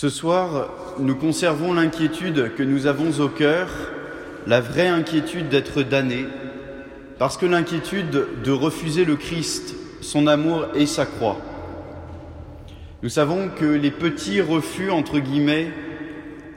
Ce 0.00 0.10
soir, 0.10 0.68
nous 1.00 1.16
conservons 1.16 1.74
l'inquiétude 1.74 2.54
que 2.54 2.62
nous 2.62 2.86
avons 2.86 3.18
au 3.18 3.28
cœur, 3.28 3.68
la 4.46 4.60
vraie 4.60 4.86
inquiétude 4.86 5.48
d'être 5.48 5.82
damnés, 5.82 6.28
parce 7.18 7.36
que 7.36 7.46
l'inquiétude 7.46 8.24
de 8.44 8.52
refuser 8.52 9.04
le 9.04 9.16
Christ, 9.16 9.74
son 10.00 10.28
amour 10.28 10.66
et 10.76 10.86
sa 10.86 11.04
croix. 11.04 11.38
Nous 13.02 13.08
savons 13.08 13.48
que 13.48 13.64
les 13.64 13.90
petits 13.90 14.40
refus, 14.40 14.92
entre 14.92 15.18
guillemets, 15.18 15.72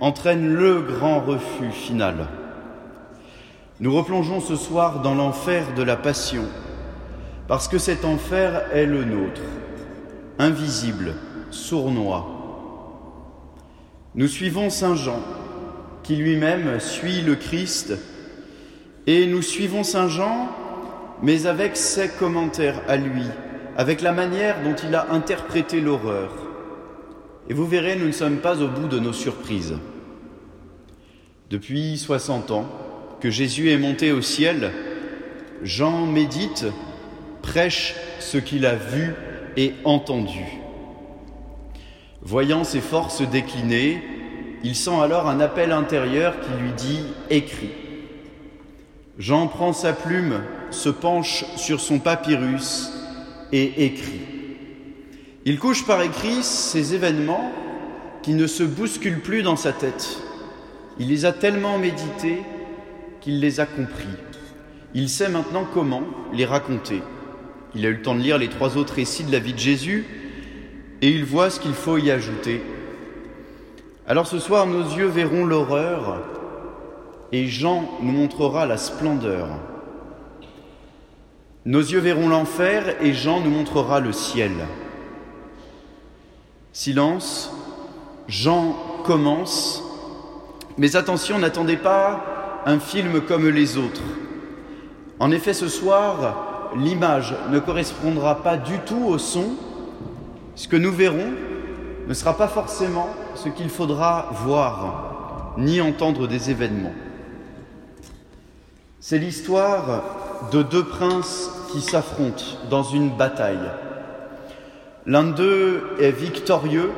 entraînent 0.01 0.53
le 0.53 0.81
grand 0.81 1.19
refus 1.19 1.71
final. 1.71 2.27
Nous 3.79 3.91
replongeons 3.91 4.39
ce 4.39 4.55
soir 4.55 5.01
dans 5.01 5.15
l'enfer 5.15 5.73
de 5.75 5.81
la 5.81 5.95
passion, 5.95 6.43
parce 7.47 7.67
que 7.67 7.79
cet 7.79 8.05
enfer 8.05 8.65
est 8.71 8.85
le 8.85 9.03
nôtre, 9.03 9.41
invisible, 10.37 11.15
sournois. 11.49 12.40
Nous 14.13 14.27
suivons 14.27 14.69
Saint 14.69 14.95
Jean, 14.95 15.21
qui 16.03 16.17
lui-même 16.17 16.81
suit 16.81 17.21
le 17.21 17.35
Christ, 17.35 17.93
et 19.07 19.25
nous 19.25 19.41
suivons 19.41 19.83
Saint 19.83 20.09
Jean, 20.09 20.49
mais 21.21 21.45
avec 21.45 21.77
ses 21.77 22.09
commentaires 22.09 22.81
à 22.89 22.97
lui, 22.97 23.23
avec 23.77 24.01
la 24.01 24.11
manière 24.11 24.61
dont 24.63 24.75
il 24.75 24.93
a 24.95 25.13
interprété 25.13 25.79
l'horreur. 25.79 26.33
Et 27.47 27.53
vous 27.53 27.65
verrez, 27.65 27.95
nous 27.95 28.07
ne 28.07 28.11
sommes 28.11 28.39
pas 28.39 28.61
au 28.61 28.67
bout 28.67 28.89
de 28.89 28.99
nos 28.99 29.13
surprises. 29.13 29.77
Depuis 31.49 31.97
60 31.97 32.51
ans 32.51 32.65
que 33.21 33.29
Jésus 33.29 33.69
est 33.69 33.77
monté 33.77 34.11
au 34.11 34.21
ciel, 34.21 34.71
Jean 35.63 36.05
médite, 36.05 36.65
prêche 37.41 37.95
ce 38.19 38.37
qu'il 38.37 38.65
a 38.65 38.75
vu 38.75 39.15
et 39.55 39.73
entendu. 39.85 40.59
Voyant 42.23 42.63
ses 42.63 42.81
forces 42.81 43.21
décliner, 43.21 44.01
il 44.63 44.75
sent 44.75 44.99
alors 45.01 45.27
un 45.27 45.39
appel 45.39 45.71
intérieur 45.71 46.35
qui 46.39 46.61
lui 46.61 46.71
dit 46.73 47.03
Écris. 47.31 47.71
Jean 49.17 49.47
prend 49.47 49.73
sa 49.73 49.93
plume, 49.93 50.41
se 50.69 50.89
penche 50.89 51.45
sur 51.57 51.79
son 51.79 51.99
papyrus 51.99 52.91
et 53.51 53.85
écrit. 53.85 54.21
Il 55.45 55.57
couche 55.57 55.85
par 55.85 56.01
écrit 56.03 56.43
ces 56.43 56.93
événements 56.93 57.51
qui 58.21 58.33
ne 58.33 58.45
se 58.45 58.63
bousculent 58.63 59.21
plus 59.21 59.41
dans 59.41 59.55
sa 59.55 59.73
tête. 59.73 60.19
Il 60.99 61.07
les 61.09 61.25
a 61.25 61.31
tellement 61.31 61.79
médités 61.79 62.43
qu'il 63.19 63.39
les 63.39 63.59
a 63.59 63.65
compris. 63.65 64.07
Il 64.93 65.09
sait 65.09 65.29
maintenant 65.29 65.65
comment 65.73 66.03
les 66.33 66.45
raconter. 66.45 67.01
Il 67.73 67.85
a 67.85 67.89
eu 67.89 67.93
le 67.93 68.01
temps 68.01 68.15
de 68.15 68.21
lire 68.21 68.37
les 68.37 68.49
trois 68.49 68.77
autres 68.77 68.93
récits 68.93 69.23
de 69.23 69.31
la 69.31 69.39
vie 69.39 69.53
de 69.53 69.59
Jésus 69.59 70.05
et 71.01 71.09
il 71.09 71.25
voit 71.25 71.49
ce 71.49 71.59
qu'il 71.59 71.73
faut 71.73 71.97
y 71.97 72.11
ajouter. 72.11 72.63
Alors 74.07 74.27
ce 74.27 74.39
soir, 74.39 74.65
nos 74.67 74.83
yeux 74.83 75.07
verront 75.07 75.45
l'horreur 75.45 76.21
et 77.31 77.47
Jean 77.47 77.89
nous 78.01 78.11
montrera 78.11 78.65
la 78.65 78.77
splendeur. 78.77 79.47
Nos 81.65 81.79
yeux 81.79 81.99
verront 81.99 82.27
l'enfer 82.27 82.95
et 83.01 83.13
Jean 83.13 83.39
nous 83.39 83.51
montrera 83.51 83.99
le 83.99 84.11
ciel. 84.11 84.51
Silence, 86.73 87.53
Jean 88.27 88.75
commence, 89.03 89.83
mais 90.77 90.95
attention, 90.95 91.37
n'attendez 91.37 91.77
pas 91.77 92.61
un 92.65 92.79
film 92.79 93.21
comme 93.21 93.47
les 93.47 93.77
autres. 93.77 94.01
En 95.19 95.31
effet, 95.31 95.53
ce 95.53 95.67
soir, 95.67 96.71
l'image 96.75 97.35
ne 97.51 97.59
correspondra 97.59 98.41
pas 98.41 98.57
du 98.57 98.79
tout 98.79 99.03
au 99.05 99.17
son. 99.17 99.55
Ce 100.55 100.67
que 100.67 100.75
nous 100.75 100.91
verrons 100.91 101.31
ne 102.07 102.13
sera 102.13 102.35
pas 102.35 102.47
forcément 102.47 103.09
ce 103.35 103.49
qu'il 103.49 103.69
faudra 103.69 104.29
voir, 104.43 105.53
ni 105.57 105.81
entendre 105.81 106.27
des 106.27 106.49
événements. 106.49 106.93
C'est 108.99 109.17
l'histoire 109.17 110.49
de 110.51 110.61
deux 110.61 110.83
princes 110.83 111.49
qui 111.71 111.81
s'affrontent 111.81 112.43
dans 112.69 112.83
une 112.83 113.09
bataille. 113.09 113.69
L'un 115.05 115.23
d'eux 115.23 115.83
est 115.99 116.11
victorieux, 116.11 116.91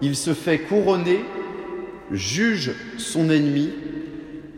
il 0.00 0.16
se 0.16 0.34
fait 0.34 0.58
couronner, 0.60 1.24
juge 2.10 2.72
son 2.98 3.30
ennemi 3.30 3.70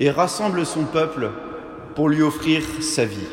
et 0.00 0.10
rassemble 0.10 0.64
son 0.64 0.84
peuple 0.84 1.30
pour 1.94 2.08
lui 2.08 2.22
offrir 2.22 2.62
sa 2.80 3.04
vie. 3.04 3.28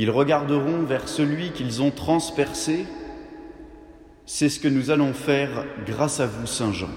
Ils 0.00 0.10
regarderont 0.10 0.84
vers 0.84 1.10
celui 1.10 1.50
qu'ils 1.50 1.82
ont 1.82 1.90
transpercé. 1.90 2.86
C'est 4.24 4.48
ce 4.48 4.58
que 4.58 4.66
nous 4.66 4.90
allons 4.90 5.12
faire 5.12 5.66
grâce 5.84 6.20
à 6.20 6.26
vous, 6.26 6.46
Saint 6.46 6.72
Jean. 6.72 6.88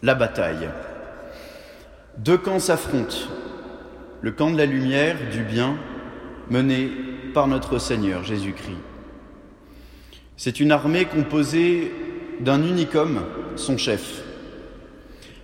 La 0.00 0.14
bataille. 0.14 0.68
Deux 2.16 2.38
camps 2.38 2.60
s'affrontent. 2.60 3.16
Le 4.20 4.30
camp 4.30 4.52
de 4.52 4.56
la 4.56 4.66
lumière, 4.66 5.16
du 5.32 5.42
bien, 5.42 5.76
mené 6.48 6.92
par 7.34 7.48
notre 7.48 7.80
Seigneur 7.80 8.22
Jésus-Christ. 8.22 8.78
C'est 10.36 10.60
une 10.60 10.70
armée 10.70 11.06
composée 11.06 11.92
d'un 12.38 12.62
unique 12.62 12.96
son 13.56 13.78
chef. 13.78 14.22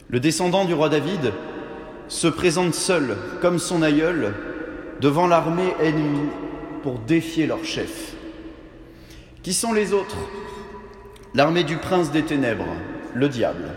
Le 0.08 0.20
descendant 0.20 0.64
du 0.64 0.74
roi 0.74 0.90
David 0.90 1.32
se 2.06 2.28
présente 2.28 2.74
seul, 2.74 3.16
comme 3.40 3.58
son 3.58 3.82
aïeul, 3.82 4.32
devant 5.00 5.26
l'armée 5.26 5.74
ennemie 5.80 6.28
pour 6.82 6.98
défier 6.98 7.46
leur 7.46 7.64
chef. 7.64 8.14
Qui 9.42 9.54
sont 9.54 9.72
les 9.72 9.92
autres? 9.92 10.16
L'armée 11.34 11.64
du 11.64 11.76
prince 11.76 12.10
des 12.10 12.22
ténèbres, 12.22 12.66
le 13.14 13.28
diable. 13.28 13.70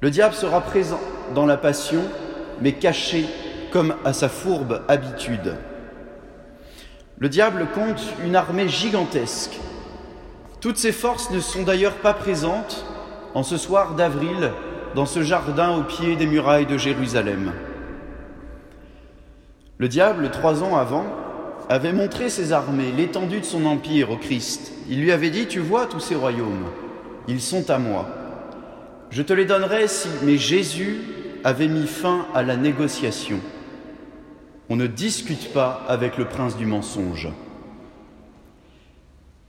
Le 0.00 0.10
diable 0.10 0.34
sera 0.34 0.60
présent 0.60 1.00
dans 1.34 1.46
la 1.46 1.56
passion, 1.56 2.02
mais 2.60 2.72
caché 2.72 3.26
comme 3.72 3.94
à 4.04 4.12
sa 4.12 4.28
fourbe 4.28 4.82
habitude. 4.88 5.56
Le 7.18 7.28
diable 7.28 7.66
compte 7.74 8.02
une 8.24 8.36
armée 8.36 8.68
gigantesque. 8.68 9.58
Toutes 10.60 10.78
ses 10.78 10.92
forces 10.92 11.30
ne 11.30 11.40
sont 11.40 11.62
d'ailleurs 11.62 11.96
pas 11.96 12.14
présentes 12.14 12.84
en 13.34 13.42
ce 13.42 13.56
soir 13.56 13.94
d'avril 13.94 14.52
dans 14.94 15.06
ce 15.06 15.22
jardin 15.22 15.76
au 15.76 15.82
pied 15.82 16.16
des 16.16 16.26
murailles 16.26 16.66
de 16.66 16.76
Jérusalem. 16.76 17.52
Le 19.80 19.88
diable, 19.88 20.30
trois 20.30 20.62
ans 20.62 20.76
avant, 20.76 21.06
avait 21.70 21.94
montré 21.94 22.28
ses 22.28 22.52
armées, 22.52 22.92
l'étendue 22.94 23.40
de 23.40 23.46
son 23.46 23.64
empire 23.64 24.10
au 24.10 24.18
Christ. 24.18 24.74
Il 24.90 25.00
lui 25.00 25.10
avait 25.10 25.30
dit, 25.30 25.46
tu 25.46 25.58
vois 25.58 25.86
tous 25.86 26.00
ces 26.00 26.14
royaumes, 26.14 26.66
ils 27.28 27.40
sont 27.40 27.70
à 27.70 27.78
moi. 27.78 28.06
Je 29.08 29.22
te 29.22 29.32
les 29.32 29.46
donnerai 29.46 29.88
si... 29.88 30.08
Mais 30.22 30.36
Jésus 30.36 30.98
avait 31.44 31.66
mis 31.66 31.86
fin 31.86 32.26
à 32.34 32.42
la 32.42 32.58
négociation. 32.58 33.40
On 34.68 34.76
ne 34.76 34.86
discute 34.86 35.50
pas 35.54 35.82
avec 35.88 36.18
le 36.18 36.26
prince 36.26 36.58
du 36.58 36.66
mensonge. 36.66 37.30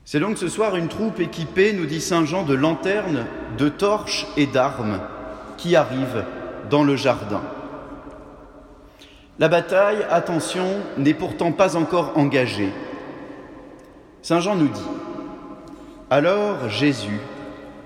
C'est 0.05 0.21
donc 0.21 0.37
ce 0.37 0.47
soir 0.47 0.77
une 0.77 0.87
troupe 0.87 1.19
équipée, 1.19 1.73
nous 1.73 1.85
dit 1.85 1.99
Saint 1.99 2.23
Jean, 2.23 2.43
de 2.43 2.53
lanternes, 2.53 3.25
de 3.57 3.67
torches 3.67 4.27
et 4.37 4.45
d'armes 4.45 5.01
qui 5.57 5.75
arrive 5.75 6.23
dans 6.69 6.85
le 6.85 6.95
jardin. 6.95 7.41
La 9.41 9.49
bataille, 9.49 10.05
attention, 10.11 10.67
n'est 10.97 11.15
pourtant 11.15 11.51
pas 11.51 11.75
encore 11.75 12.15
engagée. 12.15 12.69
Saint 14.21 14.39
Jean 14.39 14.53
nous 14.53 14.67
dit, 14.67 14.87
alors 16.11 16.69
Jésus, 16.69 17.19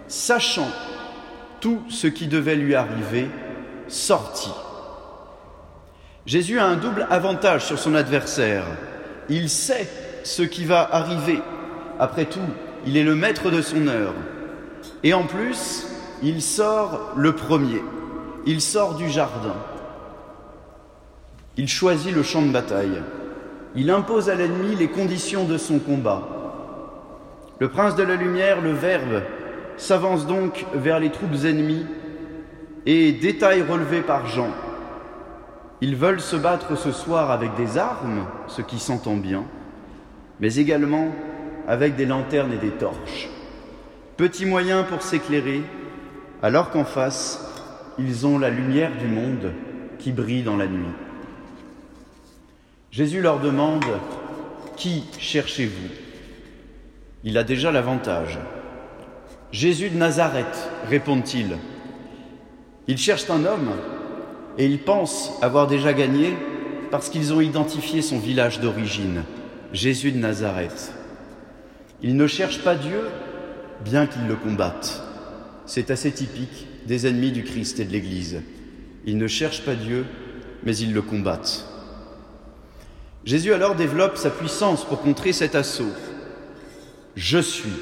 sachant 0.10 0.68
tout 1.62 1.82
ce 1.88 2.08
qui 2.08 2.28
devait 2.28 2.58
lui 2.58 2.76
arriver, 2.76 3.30
sortit. 3.88 4.52
Jésus 6.26 6.60
a 6.60 6.66
un 6.66 6.76
double 6.76 7.08
avantage 7.10 7.64
sur 7.64 7.80
son 7.80 7.96
adversaire. 7.96 8.66
Il 9.30 9.50
sait 9.50 9.88
ce 10.26 10.44
qui 10.44 10.66
va 10.66 10.82
arriver. 10.94 11.40
Après 12.02 12.26
tout, 12.26 12.50
il 12.86 12.98
est 12.98 13.04
le 13.04 13.16
maître 13.16 13.50
de 13.50 13.62
son 13.62 13.88
heure. 13.88 14.14
Et 15.04 15.14
en 15.14 15.24
plus, 15.24 15.88
il 16.22 16.42
sort 16.42 17.14
le 17.16 17.34
premier. 17.34 17.82
Il 18.46 18.60
sort 18.60 18.96
du 18.96 19.10
jardin. 19.10 19.56
Il 21.58 21.70
choisit 21.70 22.14
le 22.14 22.22
champ 22.22 22.42
de 22.42 22.52
bataille. 22.52 23.02
Il 23.76 23.90
impose 23.90 24.30
à 24.30 24.36
l'ennemi 24.36 24.76
les 24.76 24.90
conditions 24.90 25.46
de 25.46 25.58
son 25.58 25.80
combat. 25.80 26.28
Le 27.60 27.70
prince 27.70 27.96
de 27.96 28.04
la 28.04 28.16
lumière, 28.16 28.62
le 28.62 28.72
Verbe, 28.72 29.22
s'avance 29.78 30.28
donc 30.28 30.66
vers 30.74 31.00
les 31.00 31.12
troupes 31.12 31.46
ennemies 31.46 31.86
et 32.86 33.14
détail 33.14 33.62
relevé 33.62 34.02
par 34.02 34.28
Jean. 34.28 34.50
Ils 35.80 35.96
veulent 35.96 36.22
se 36.22 36.36
battre 36.36 36.78
ce 36.78 36.92
soir 36.92 37.32
avec 37.32 37.56
des 37.56 37.78
armes, 37.78 38.26
ce 38.48 38.62
qui 38.62 38.80
s'entend 38.80 39.16
bien, 39.16 39.44
mais 40.42 40.56
également 40.56 41.10
avec 41.68 41.96
des 41.96 42.06
lanternes 42.06 42.54
et 42.54 42.58
des 42.58 42.72
torches. 42.72 43.30
Petit 44.18 44.46
moyen 44.46 44.84
pour 44.84 45.02
s'éclairer, 45.02 45.62
alors 46.44 46.70
qu'en 46.70 46.86
face, 46.86 47.42
ils 47.98 48.28
ont 48.28 48.40
la 48.40 48.50
lumière 48.50 48.92
du 48.98 49.08
monde 49.08 49.54
qui 50.00 50.12
brille 50.12 50.44
dans 50.44 50.58
la 50.58 50.68
nuit. 50.68 50.86
Jésus 52.96 53.20
leur 53.20 53.42
demande, 53.42 53.84
Qui 54.78 55.04
cherchez-vous? 55.20 55.90
Il 57.26 57.38
a 57.38 57.44
déjà 57.44 57.70
l'avantage. 57.70 58.40
Jésus 59.52 59.90
de 59.90 59.98
Nazareth, 59.98 60.70
répondent-ils. 60.88 61.58
Ils 62.88 62.98
cherchent 62.98 63.30
un 63.30 63.44
homme 63.44 63.72
et 64.58 64.66
ils 64.66 64.80
pensent 64.80 65.34
avoir 65.42 65.68
déjà 65.68 65.92
gagné 65.92 66.38
parce 66.90 67.10
qu'ils 67.10 67.34
ont 67.34 67.42
identifié 67.42 68.02
son 68.02 68.18
village 68.18 68.62
d'origine, 68.62 69.24
Jésus 69.74 70.14
de 70.14 70.20
Nazareth. 70.20 70.94
Ils 72.02 72.16
ne 72.16 72.28
cherchent 72.28 72.64
pas 72.64 72.76
Dieu, 72.76 73.10
bien 73.84 74.08
qu'ils 74.08 74.26
le 74.26 74.36
combattent. 74.36 75.04
C'est 75.66 75.92
assez 75.92 76.14
typique 76.14 76.66
des 76.88 77.08
ennemis 77.08 77.34
du 77.34 77.44
Christ 77.44 77.78
et 77.82 77.84
de 77.84 77.92
l'Église. 77.92 78.42
Ils 79.06 79.18
ne 79.18 79.28
cherchent 79.28 79.66
pas 79.66 79.76
Dieu, 79.76 80.06
mais 80.64 80.78
ils 80.78 80.94
le 80.94 81.02
combattent. 81.02 81.75
Jésus 83.26 83.54
alors 83.54 83.74
développe 83.74 84.18
sa 84.18 84.30
puissance 84.30 84.86
pour 84.86 85.02
contrer 85.02 85.34
cet 85.34 85.56
assaut. 85.56 85.92
Je 87.16 87.40
suis, 87.40 87.74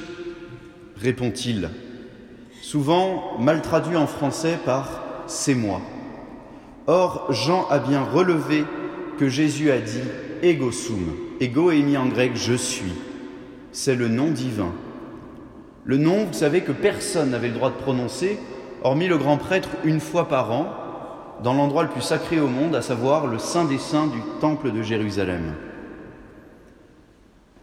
répond-il, 0.96 1.70
souvent 2.62 3.38
mal 3.40 3.62
traduit 3.62 3.98
en 3.98 4.08
français 4.08 4.58
par 4.64 5.04
c'est 5.28 5.54
moi. 5.54 5.82
Or, 6.88 7.28
Jean 7.34 7.68
a 7.70 7.80
bien 7.80 8.04
relevé 8.04 8.64
que 9.20 9.28
Jésus 9.28 9.70
a 9.70 9.80
dit 9.80 10.02
ego 10.44 10.72
sum. 10.72 11.14
Ego 11.42 11.72
est 11.72 11.82
mis 11.82 11.98
en 11.98 12.06
grec 12.06 12.32
je 12.36 12.54
suis. 12.54 12.94
C'est 13.74 13.96
le 13.96 14.08
nom 14.08 14.32
divin. 14.32 14.72
Le 15.84 15.98
nom, 15.98 16.24
vous 16.24 16.34
savez, 16.34 16.62
que 16.62 16.72
personne 16.72 17.32
n'avait 17.32 17.50
le 17.50 17.56
droit 17.56 17.70
de 17.70 17.76
prononcer, 17.76 18.40
hormis 18.82 19.08
le 19.08 19.18
grand 19.18 19.36
prêtre 19.36 19.70
une 19.84 20.00
fois 20.00 20.30
par 20.30 20.54
an, 20.54 20.68
dans 21.44 21.54
l'endroit 21.54 21.84
le 21.84 21.90
plus 21.90 22.02
sacré 22.02 22.40
au 22.40 22.48
monde, 22.48 22.74
à 22.74 22.82
savoir 22.82 23.28
le 23.28 23.38
Saint 23.38 23.66
des 23.66 23.78
Saints 23.78 24.08
du 24.08 24.20
Temple 24.40 24.72
de 24.72 24.82
Jérusalem. 24.82 25.54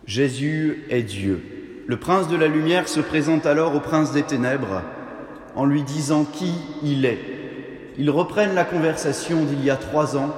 Jésus 0.05 0.85
est 0.91 1.03
Dieu. 1.03 1.43
Le 1.87 1.97
prince 1.99 2.29
de 2.29 2.37
la 2.37 2.47
lumière 2.47 2.88
se 2.88 3.00
présente 3.00 3.47
alors 3.47 3.75
au 3.75 3.81
prince 3.81 4.12
des 4.12 4.23
ténèbres 4.23 4.82
en 5.56 5.65
lui 5.65 5.82
disant 5.82 6.25
qui 6.25 6.53
il 6.82 7.06
est. 7.06 7.19
Ils 7.97 8.11
reprennent 8.11 8.55
la 8.55 8.65
conversation 8.65 9.44
d'il 9.44 9.65
y 9.65 9.71
a 9.71 9.77
trois 9.77 10.15
ans, 10.17 10.35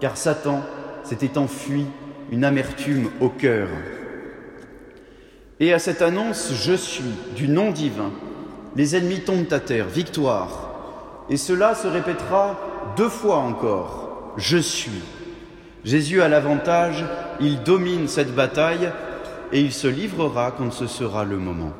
car 0.00 0.16
Satan 0.16 0.62
s'était 1.04 1.36
enfui 1.36 1.84
une 2.32 2.44
amertume 2.44 3.10
au 3.20 3.28
cœur. 3.28 3.68
Et 5.60 5.74
à 5.74 5.78
cette 5.78 6.00
annonce, 6.00 6.52
je 6.54 6.72
suis, 6.72 7.12
du 7.36 7.46
nom 7.46 7.72
divin, 7.72 8.10
les 8.74 8.96
ennemis 8.96 9.20
tombent 9.20 9.52
à 9.52 9.60
terre, 9.60 9.86
victoire. 9.86 10.70
Et 11.28 11.36
cela 11.36 11.74
se 11.74 11.86
répétera 11.86 12.58
deux 12.96 13.08
fois 13.08 13.36
encore, 13.36 14.34
je 14.36 14.58
suis. 14.58 15.02
Jésus 15.84 16.20
a 16.20 16.28
l'avantage, 16.28 17.04
il 17.40 17.62
domine 17.62 18.08
cette 18.08 18.34
bataille 18.34 18.90
et 19.52 19.60
il 19.60 19.72
se 19.72 19.88
livrera 19.88 20.52
quand 20.52 20.72
ce 20.72 20.86
sera 20.86 21.24
le 21.24 21.38
moment. 21.38 21.72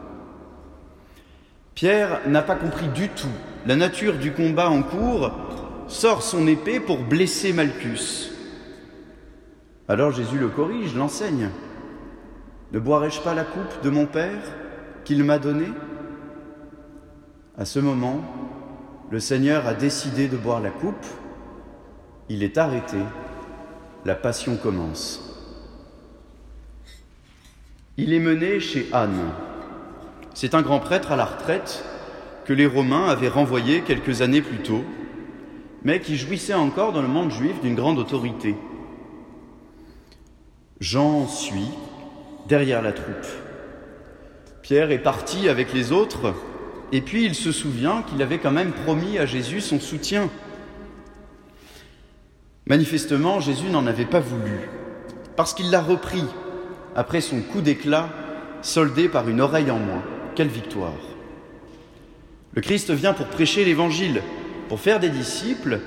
Pierre 1.75 2.21
n'a 2.27 2.43
pas 2.43 2.57
compris 2.57 2.89
du 2.89 3.09
tout 3.09 3.29
la 3.67 3.77
nature 3.77 4.15
du 4.15 4.33
combat 4.33 4.71
en 4.71 4.83
cours, 4.83 5.31
sort 5.87 6.23
son 6.23 6.47
épée 6.47 6.81
pour 6.81 6.99
blesser 6.99 7.53
Malchus. 7.53 8.31
Alors 9.89 10.13
Jésus 10.13 10.39
le 10.39 10.49
corrige, 10.49 10.95
l'enseigne. 10.95 11.51
Ne 12.73 12.79
boirai-je 12.79 13.21
pas 13.21 13.35
la 13.35 13.45
coupe 13.45 13.83
de 13.83 13.91
mon 13.91 14.07
Père 14.07 14.43
qu'il 15.05 15.25
m'a 15.25 15.39
donnée? 15.39 15.73
À 17.59 17.65
ce 17.65 17.81
moment, 17.81 18.23
le 19.11 19.19
Seigneur 19.19 19.67
a 19.67 19.75
décidé 19.75 20.29
de 20.29 20.37
boire 20.37 20.61
la 20.61 20.71
coupe, 20.71 21.07
il 22.29 22.45
est 22.45 22.59
arrêté, 22.59 22.99
la 24.05 24.15
passion 24.15 24.57
commence. 24.57 25.27
Il 27.97 28.13
est 28.13 28.21
mené 28.21 28.61
chez 28.61 28.87
Anne. 28.93 29.33
C'est 30.33 30.55
un 30.55 30.63
grand 30.63 30.79
prêtre 30.79 31.11
à 31.11 31.17
la 31.17 31.25
retraite 31.25 31.85
que 32.45 32.53
les 32.53 32.67
Romains 32.67 33.09
avaient 33.09 33.29
renvoyé 33.29 33.83
quelques 33.83 34.23
années 34.23 34.43
plus 34.43 34.59
tôt, 34.59 34.85
mais 35.83 36.01
qui 36.01 36.17
jouissait 36.17 36.55
encore 36.55 36.93
dans 36.93 37.03
le 37.03 37.09
monde 37.09 37.33
juif 37.33 37.61
d'une 37.61 37.75
grande 37.75 37.99
autorité. 37.99 38.55
Jean 40.79 41.27
suit 41.27 41.71
derrière 42.49 42.81
la 42.81 42.93
troupe. 42.93 43.27
Pierre 44.63 44.93
est 44.93 45.03
parti 45.03 45.49
avec 45.49 45.73
les 45.73 45.91
autres 45.91 46.33
et 46.93 47.01
puis 47.01 47.25
il 47.25 47.35
se 47.35 47.53
souvient 47.53 48.03
qu'il 48.03 48.23
avait 48.23 48.39
quand 48.39 48.51
même 48.51 48.73
promis 48.73 49.19
à 49.19 49.27
Jésus 49.27 49.61
son 49.61 49.79
soutien. 49.79 50.29
Manifestement, 52.67 53.41
Jésus 53.41 53.69
n'en 53.69 53.87
avait 53.87 54.07
pas 54.07 54.21
voulu, 54.21 54.69
parce 55.37 55.55
qu'il 55.55 55.71
l'a 55.71 55.83
repris 55.83 56.25
après 56.95 57.21
son 57.21 57.41
coup 57.41 57.61
d'éclat 57.61 58.11
soldé 58.63 59.09
par 59.09 59.29
une 59.29 59.41
oreille 59.41 59.71
en 59.71 59.79
moins. 59.79 60.03
Quelle 60.35 60.49
victoire 60.49 60.93
Le 62.53 62.61
Christ 62.61 62.91
vient 62.91 63.13
pour 63.13 63.27
prêcher 63.27 63.65
l'Évangile, 63.65 64.23
pour 64.69 64.81
faire 64.81 65.01
des 65.01 65.11
disciples, 65.11 65.81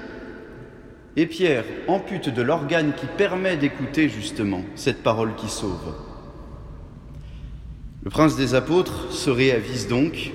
et 1.16 1.26
Pierre 1.26 1.66
ampute 1.88 2.30
de 2.30 2.42
l'organe 2.42 2.94
qui 2.96 3.06
permet 3.06 3.56
d'écouter 3.56 4.10
justement 4.10 4.64
cette 4.76 5.04
parole 5.04 5.36
qui 5.36 5.48
sauve. 5.48 5.94
Le 8.04 8.10
prince 8.10 8.36
des 8.36 8.56
apôtres 8.56 9.12
se 9.14 9.30
réavise 9.30 9.88
donc 9.88 10.34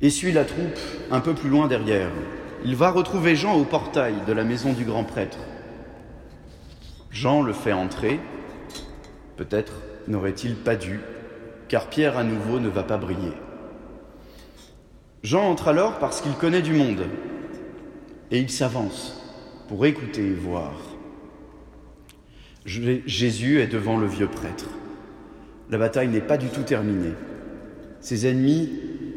et 0.00 0.10
suit 0.10 0.32
la 0.32 0.44
troupe 0.44 0.78
un 1.10 1.20
peu 1.20 1.34
plus 1.34 1.48
loin 1.48 1.66
derrière. 1.66 2.10
Il 2.64 2.76
va 2.76 2.90
retrouver 2.90 3.36
Jean 3.36 3.56
au 3.56 3.64
portail 3.64 4.14
de 4.26 4.32
la 4.32 4.44
maison 4.44 4.72
du 4.72 4.84
grand 4.84 5.04
prêtre. 5.04 5.38
Jean 7.10 7.42
le 7.42 7.52
fait 7.52 7.72
entrer. 7.72 8.20
Peut-être 9.36 9.72
n'aurait-il 10.08 10.54
pas 10.54 10.76
dû, 10.76 11.00
car 11.68 11.88
Pierre 11.88 12.18
à 12.18 12.24
nouveau 12.24 12.58
ne 12.58 12.68
va 12.68 12.82
pas 12.82 12.96
briller. 12.96 13.32
Jean 15.22 15.48
entre 15.50 15.68
alors 15.68 15.98
parce 15.98 16.20
qu'il 16.20 16.34
connaît 16.34 16.62
du 16.62 16.72
monde, 16.72 17.04
et 18.30 18.38
il 18.38 18.50
s'avance 18.50 19.20
pour 19.68 19.84
écouter 19.86 20.24
et 20.24 20.34
voir. 20.34 20.72
Jésus 22.64 23.60
est 23.60 23.66
devant 23.66 23.96
le 23.96 24.06
vieux 24.06 24.28
prêtre. 24.28 24.66
La 25.70 25.78
bataille 25.78 26.08
n'est 26.08 26.20
pas 26.20 26.36
du 26.36 26.48
tout 26.48 26.62
terminée. 26.62 27.14
Ses 28.00 28.26
ennemis 28.26 28.70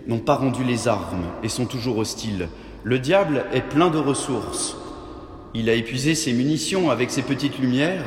n'ont 0.07 0.19
pas 0.19 0.35
rendu 0.35 0.63
les 0.63 0.87
armes 0.87 1.25
et 1.43 1.49
sont 1.49 1.65
toujours 1.65 1.97
hostiles. 1.97 2.47
Le 2.83 2.99
diable 2.99 3.45
est 3.53 3.61
plein 3.61 3.89
de 3.89 3.97
ressources. 3.97 4.77
Il 5.53 5.69
a 5.69 5.73
épuisé 5.73 6.15
ses 6.15 6.33
munitions 6.33 6.89
avec 6.89 7.11
ses 7.11 7.21
petites 7.21 7.59
lumières. 7.59 8.05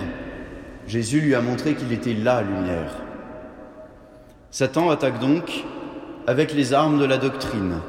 Jésus 0.86 1.20
lui 1.20 1.34
a 1.34 1.40
montré 1.40 1.74
qu'il 1.74 1.92
était 1.92 2.14
la 2.14 2.42
lumière. 2.42 2.96
Satan 4.50 4.90
attaque 4.90 5.20
donc 5.20 5.64
avec 6.26 6.54
les 6.54 6.72
armes 6.72 6.98
de 6.98 7.04
la 7.04 7.18
doctrine. 7.18 7.80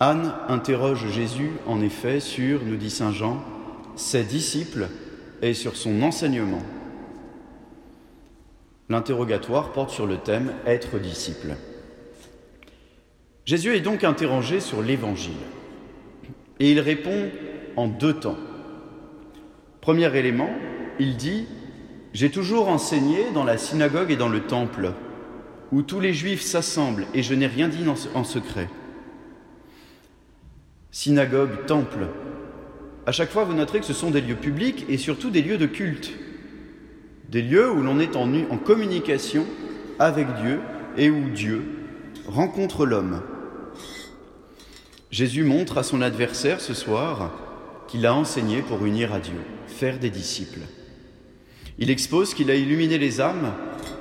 Anne 0.00 0.32
interroge 0.48 1.08
Jésus, 1.10 1.52
en 1.66 1.80
effet, 1.80 2.18
sur, 2.18 2.64
nous 2.64 2.76
dit 2.76 2.90
Saint 2.90 3.12
Jean, 3.12 3.42
ses 3.94 4.24
disciples 4.24 4.88
et 5.42 5.54
sur 5.54 5.76
son 5.76 6.02
enseignement. 6.02 6.62
L'interrogatoire 8.88 9.72
porte 9.72 9.90
sur 9.90 10.06
le 10.06 10.16
thème 10.18 10.52
Être 10.66 10.98
disciple. 10.98 11.56
Jésus 13.44 13.74
est 13.74 13.80
donc 13.80 14.04
interrogé 14.04 14.60
sur 14.60 14.82
l'Évangile 14.82 15.32
et 16.60 16.70
il 16.70 16.80
répond 16.80 17.28
en 17.76 17.88
deux 17.88 18.14
temps. 18.14 18.38
Premier 19.80 20.16
élément, 20.16 20.50
il 21.00 21.16
dit 21.16 21.46
J'ai 22.12 22.30
toujours 22.30 22.68
enseigné 22.68 23.32
dans 23.34 23.42
la 23.42 23.58
synagogue 23.58 24.12
et 24.12 24.16
dans 24.16 24.28
le 24.28 24.42
temple, 24.42 24.92
où 25.72 25.82
tous 25.82 25.98
les 25.98 26.14
Juifs 26.14 26.42
s'assemblent, 26.42 27.06
et 27.14 27.22
je 27.24 27.34
n'ai 27.34 27.48
rien 27.48 27.66
dit 27.66 27.84
en 28.14 28.24
secret. 28.24 28.68
Synagogue, 30.92 31.66
temple. 31.66 32.06
À 33.06 33.12
chaque 33.12 33.30
fois, 33.30 33.42
vous 33.42 33.54
noterez 33.54 33.80
que 33.80 33.86
ce 33.86 33.92
sont 33.92 34.10
des 34.12 34.20
lieux 34.20 34.36
publics 34.36 34.84
et 34.88 34.98
surtout 34.98 35.30
des 35.30 35.42
lieux 35.42 35.58
de 35.58 35.66
culte, 35.66 36.12
des 37.28 37.42
lieux 37.42 37.72
où 37.72 37.82
l'on 37.82 37.98
est 37.98 38.14
en, 38.14 38.32
en 38.32 38.58
communication 38.58 39.46
avec 39.98 40.28
Dieu 40.42 40.60
et 40.96 41.10
où 41.10 41.30
Dieu 41.30 41.64
rencontre 42.28 42.86
l'homme. 42.86 43.20
Jésus 45.12 45.44
montre 45.44 45.76
à 45.76 45.82
son 45.82 46.00
adversaire 46.00 46.62
ce 46.62 46.72
soir 46.72 47.30
qu'il 47.86 48.06
a 48.06 48.14
enseigné 48.14 48.62
pour 48.62 48.86
unir 48.86 49.12
à 49.12 49.20
Dieu, 49.20 49.38
faire 49.66 49.98
des 49.98 50.08
disciples. 50.08 50.62
Il 51.78 51.90
expose 51.90 52.32
qu'il 52.32 52.50
a 52.50 52.54
illuminé 52.54 52.96
les 52.96 53.20
âmes 53.20 53.52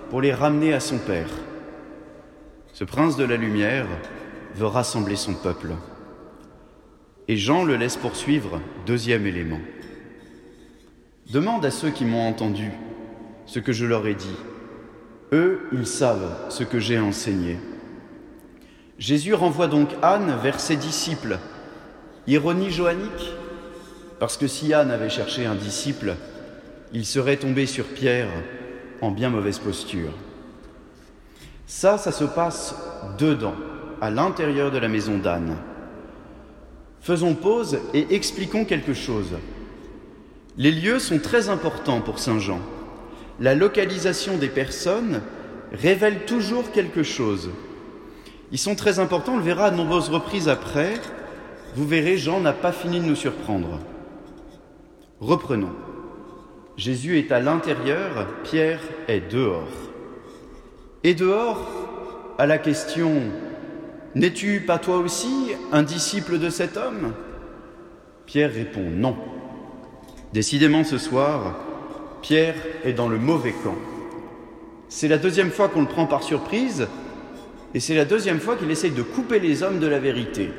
pour 0.09 0.21
les 0.21 0.33
ramener 0.33 0.73
à 0.73 0.79
son 0.79 0.97
Père. 0.97 1.29
Ce 2.71 2.85
prince 2.85 3.17
de 3.17 3.25
la 3.25 3.35
lumière 3.35 3.87
veut 4.55 4.67
rassembler 4.67 5.17
son 5.17 5.33
peuple. 5.33 5.73
Et 7.27 7.35
Jean 7.35 7.65
le 7.65 7.75
laisse 7.75 7.97
poursuivre, 7.97 8.61
deuxième 8.85 9.27
élément. 9.27 9.59
Demande 11.29 11.65
à 11.65 11.71
ceux 11.71 11.89
qui 11.89 12.05
m'ont 12.05 12.25
entendu 12.27 12.71
ce 13.45 13.59
que 13.59 13.73
je 13.73 13.85
leur 13.85 14.07
ai 14.07 14.15
dit. 14.15 14.37
Eux, 15.33 15.67
ils 15.73 15.87
savent 15.87 16.47
ce 16.49 16.63
que 16.63 16.79
j'ai 16.79 16.99
enseigné. 16.99 17.57
Jésus 19.01 19.33
renvoie 19.33 19.65
donc 19.65 19.89
Anne 20.03 20.37
vers 20.43 20.59
ses 20.59 20.75
disciples. 20.75 21.39
Ironie 22.27 22.69
johannique 22.69 23.33
Parce 24.19 24.37
que 24.37 24.45
si 24.45 24.75
Anne 24.75 24.91
avait 24.91 25.09
cherché 25.09 25.47
un 25.47 25.55
disciple, 25.55 26.15
il 26.93 27.03
serait 27.07 27.37
tombé 27.37 27.65
sur 27.65 27.85
Pierre 27.85 28.29
en 29.01 29.09
bien 29.09 29.31
mauvaise 29.31 29.57
posture. 29.57 30.11
Ça, 31.65 31.97
ça 31.97 32.11
se 32.11 32.25
passe 32.25 32.75
dedans, 33.17 33.55
à 34.01 34.11
l'intérieur 34.11 34.69
de 34.69 34.77
la 34.77 34.87
maison 34.87 35.17
d'Anne. 35.17 35.57
Faisons 37.01 37.33
pause 37.33 37.79
et 37.95 38.13
expliquons 38.13 38.65
quelque 38.65 38.93
chose. 38.93 39.33
Les 40.57 40.71
lieux 40.71 40.99
sont 40.99 41.17
très 41.17 41.49
importants 41.49 42.01
pour 42.01 42.19
Saint 42.19 42.37
Jean. 42.37 42.59
La 43.39 43.55
localisation 43.55 44.37
des 44.37 44.49
personnes 44.49 45.21
révèle 45.71 46.25
toujours 46.25 46.71
quelque 46.71 47.01
chose. 47.01 47.49
Ils 48.51 48.57
sont 48.57 48.75
très 48.75 48.99
importants, 48.99 49.33
on 49.33 49.37
le 49.37 49.43
verra 49.43 49.65
à 49.65 49.71
de 49.71 49.77
nombreuses 49.77 50.09
reprises 50.09 50.49
après. 50.49 50.95
Vous 51.75 51.87
verrez, 51.87 52.17
Jean 52.17 52.41
n'a 52.41 52.53
pas 52.53 52.71
fini 52.71 52.99
de 52.99 53.05
nous 53.05 53.15
surprendre. 53.15 53.79
Reprenons. 55.19 55.71
Jésus 56.75 57.17
est 57.17 57.31
à 57.31 57.39
l'intérieur, 57.39 58.27
Pierre 58.43 58.81
est 59.07 59.31
dehors. 59.31 59.67
Et 61.03 61.13
dehors, 61.13 61.65
à 62.37 62.45
la 62.45 62.57
question 62.57 63.21
N'es-tu 64.13 64.59
pas 64.59 64.77
toi 64.77 64.97
aussi 64.97 65.53
un 65.71 65.83
disciple 65.83 66.37
de 66.37 66.49
cet 66.49 66.75
homme? 66.75 67.13
Pierre 68.25 68.51
répond 68.51 68.83
non. 68.83 69.15
Décidément 70.33 70.83
ce 70.83 70.97
soir, 70.97 71.59
Pierre 72.21 72.55
est 72.83 72.91
dans 72.91 73.07
le 73.07 73.17
mauvais 73.17 73.53
camp. 73.63 73.75
C'est 74.89 75.07
la 75.07 75.17
deuxième 75.17 75.49
fois 75.51 75.69
qu'on 75.69 75.81
le 75.81 75.87
prend 75.87 76.07
par 76.07 76.23
surprise 76.23 76.89
et 77.73 77.79
c'est 77.79 77.95
la 77.95 78.05
deuxième 78.05 78.39
fois 78.39 78.55
qu'il 78.55 78.71
essaye 78.71 78.91
de 78.91 79.01
couper 79.01 79.39
les 79.39 79.63
hommes 79.63 79.79
de 79.79 79.87
la 79.87 79.99
vérité. 79.99 80.51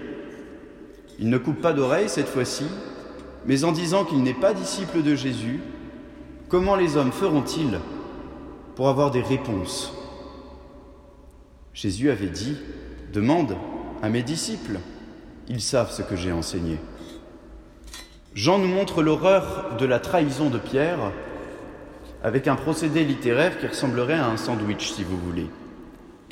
Il 1.19 1.29
ne 1.29 1.39
coupe 1.39 1.61
pas 1.61 1.73
d'oreille 1.73 2.09
cette 2.09 2.29
fois-ci, 2.29 2.65
mais 3.47 3.65
en 3.65 3.73
disant 3.73 4.05
qu'il 4.05 4.23
n'est 4.23 4.35
pas 4.35 4.55
disciple 4.55 5.03
de 5.03 5.15
Jésus, 5.15 5.61
comment 6.49 6.75
les 6.75 6.97
hommes 6.97 7.13
feront-ils 7.13 7.79
pour 8.75 8.89
avoir 8.89 9.11
des 9.11 9.21
réponses? 9.21 9.95
Jésus 11.75 12.11
avait 12.11 12.27
dit, 12.27 12.57
demande 13.13 13.57
à 14.03 14.09
mes 14.09 14.23
disciples, 14.23 14.79
ils 15.49 15.61
savent 15.61 15.91
ce 15.91 16.03
que 16.03 16.17
j'ai 16.17 16.33
enseigné. 16.33 16.79
Jean 18.35 18.59
nous 18.59 18.69
montre 18.69 19.03
l'horreur 19.03 19.77
de 19.79 19.85
la 19.85 20.01
trahison 20.01 20.49
de 20.49 20.59
Pierre 20.59 21.13
avec 22.23 22.49
un 22.49 22.57
procédé 22.57 23.05
littéraire 23.05 23.59
qui 23.59 23.67
ressemblerait 23.67 24.15
à 24.15 24.27
un 24.27 24.37
sandwich, 24.37 24.93
si 24.93 25.05
vous 25.05 25.19
voulez. 25.19 25.49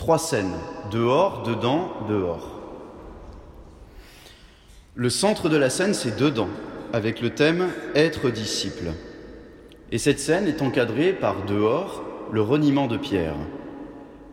Trois 0.01 0.17
scènes, 0.17 0.55
dehors, 0.91 1.43
dedans, 1.43 1.93
dehors. 2.09 2.59
Le 4.95 5.11
centre 5.11 5.51
de 5.51 5.59
la 5.59 5.69
scène, 5.69 5.93
c'est 5.93 6.19
dedans, 6.19 6.49
avec 6.95 7.21
le 7.21 7.35
thème 7.35 7.69
Être 7.95 8.31
disciple. 8.31 8.93
Et 9.93 9.99
cette 9.99 10.19
scène 10.19 10.49
est 10.49 10.63
encadrée 10.63 11.13
par 11.13 11.45
dehors, 11.45 12.03
le 12.33 12.41
reniement 12.41 12.87
de 12.87 12.97
Pierre. 12.97 13.37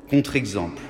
Contre-exemple. 0.10 0.82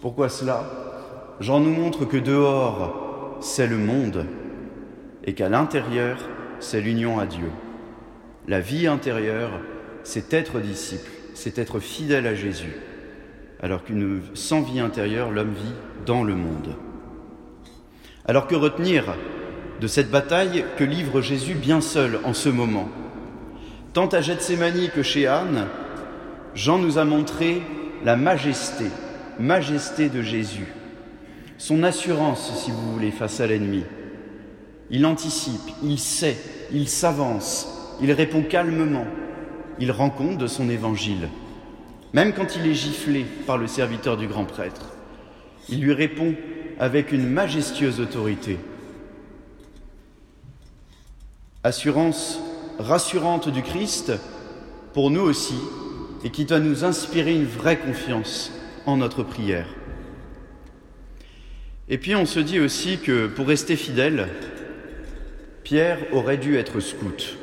Pourquoi 0.00 0.28
cela? 0.28 1.34
Jean 1.40 1.58
nous 1.58 1.74
montre 1.74 2.04
que 2.04 2.18
dehors, 2.18 3.36
c'est 3.40 3.66
le 3.66 3.78
monde, 3.78 4.26
et 5.24 5.34
qu'à 5.34 5.48
l'intérieur, 5.48 6.18
c'est 6.60 6.80
l'union 6.80 7.18
à 7.18 7.26
Dieu. 7.26 7.50
La 8.46 8.60
vie 8.60 8.86
intérieure, 8.86 9.50
c'est 10.04 10.32
être 10.32 10.60
disciple, 10.60 11.10
c'est 11.34 11.58
être 11.58 11.80
fidèle 11.80 12.28
à 12.28 12.36
Jésus 12.36 12.76
alors 13.62 13.84
qu'une 13.84 14.20
sans 14.34 14.60
vie 14.60 14.80
intérieure, 14.80 15.30
l'homme 15.30 15.54
vit 15.54 15.72
dans 16.04 16.24
le 16.24 16.34
monde. 16.34 16.74
Alors 18.26 18.48
que 18.48 18.56
retenir 18.56 19.14
de 19.80 19.86
cette 19.86 20.10
bataille 20.10 20.64
que 20.76 20.84
livre 20.84 21.20
Jésus 21.20 21.54
bien 21.54 21.80
seul 21.80 22.18
en 22.24 22.34
ce 22.34 22.48
moment? 22.48 22.88
Tant 23.92 24.08
à 24.08 24.20
Gethsemane 24.20 24.90
que 24.92 25.02
chez 25.02 25.28
Anne, 25.28 25.68
Jean 26.54 26.78
nous 26.78 26.98
a 26.98 27.04
montré 27.04 27.62
la 28.04 28.16
majesté, 28.16 28.86
majesté 29.38 30.08
de 30.08 30.22
Jésus, 30.22 30.66
son 31.56 31.84
assurance, 31.84 32.52
si 32.56 32.72
vous 32.72 32.92
voulez, 32.92 33.12
face 33.12 33.40
à 33.40 33.46
l'ennemi. 33.46 33.84
Il 34.90 35.06
anticipe, 35.06 35.70
il 35.84 35.98
sait, 35.98 36.36
il 36.72 36.88
s'avance, 36.88 37.96
il 38.00 38.10
répond 38.10 38.42
calmement, 38.42 39.06
il 39.78 39.92
rend 39.92 40.10
compte 40.10 40.38
de 40.38 40.48
son 40.48 40.68
évangile 40.68 41.28
même 42.12 42.32
quand 42.32 42.56
il 42.56 42.66
est 42.66 42.74
giflé 42.74 43.24
par 43.46 43.58
le 43.58 43.66
serviteur 43.66 44.16
du 44.16 44.26
grand 44.26 44.44
prêtre. 44.44 44.86
Il 45.68 45.80
lui 45.80 45.92
répond 45.92 46.34
avec 46.78 47.12
une 47.12 47.28
majestueuse 47.28 48.00
autorité. 48.00 48.58
Assurance 51.64 52.40
rassurante 52.78 53.48
du 53.48 53.62
Christ 53.62 54.12
pour 54.92 55.10
nous 55.10 55.20
aussi 55.20 55.54
et 56.24 56.30
qui 56.30 56.44
doit 56.44 56.60
nous 56.60 56.84
inspirer 56.84 57.34
une 57.34 57.46
vraie 57.46 57.78
confiance 57.78 58.52
en 58.86 58.96
notre 58.96 59.22
prière. 59.22 59.68
Et 61.88 61.98
puis 61.98 62.14
on 62.14 62.26
se 62.26 62.40
dit 62.40 62.60
aussi 62.60 62.98
que 62.98 63.26
pour 63.26 63.46
rester 63.46 63.76
fidèle, 63.76 64.28
Pierre 65.62 65.98
aurait 66.12 66.38
dû 66.38 66.56
être 66.56 66.80
scout. 66.80 67.36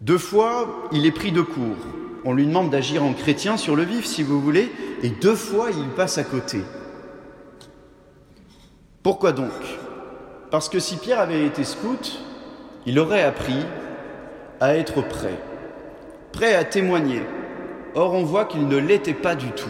Deux 0.00 0.18
fois, 0.18 0.88
il 0.92 1.06
est 1.06 1.12
pris 1.12 1.32
de 1.32 1.42
court 1.42 1.86
on 2.24 2.34
lui 2.34 2.46
demande 2.46 2.70
d'agir 2.70 3.02
en 3.02 3.12
chrétien 3.12 3.56
sur 3.56 3.76
le 3.76 3.84
vif, 3.84 4.04
si 4.04 4.22
vous 4.22 4.40
voulez, 4.40 4.70
et 5.02 5.08
deux 5.08 5.34
fois 5.34 5.70
il 5.70 5.88
passe 5.90 6.18
à 6.18 6.24
côté. 6.24 6.58
Pourquoi 9.02 9.32
donc? 9.32 9.50
Parce 10.50 10.68
que 10.68 10.78
si 10.78 10.96
Pierre 10.96 11.20
avait 11.20 11.46
été 11.46 11.64
scout, 11.64 12.20
il 12.86 12.98
aurait 12.98 13.22
appris 13.22 13.66
à 14.60 14.76
être 14.76 15.02
prêt, 15.02 15.38
prêt 16.32 16.54
à 16.54 16.64
témoigner. 16.64 17.22
Or, 17.94 18.14
on 18.14 18.22
voit 18.22 18.44
qu'il 18.44 18.68
ne 18.68 18.76
l'était 18.76 19.12
pas 19.12 19.34
du 19.34 19.48
tout. 19.48 19.68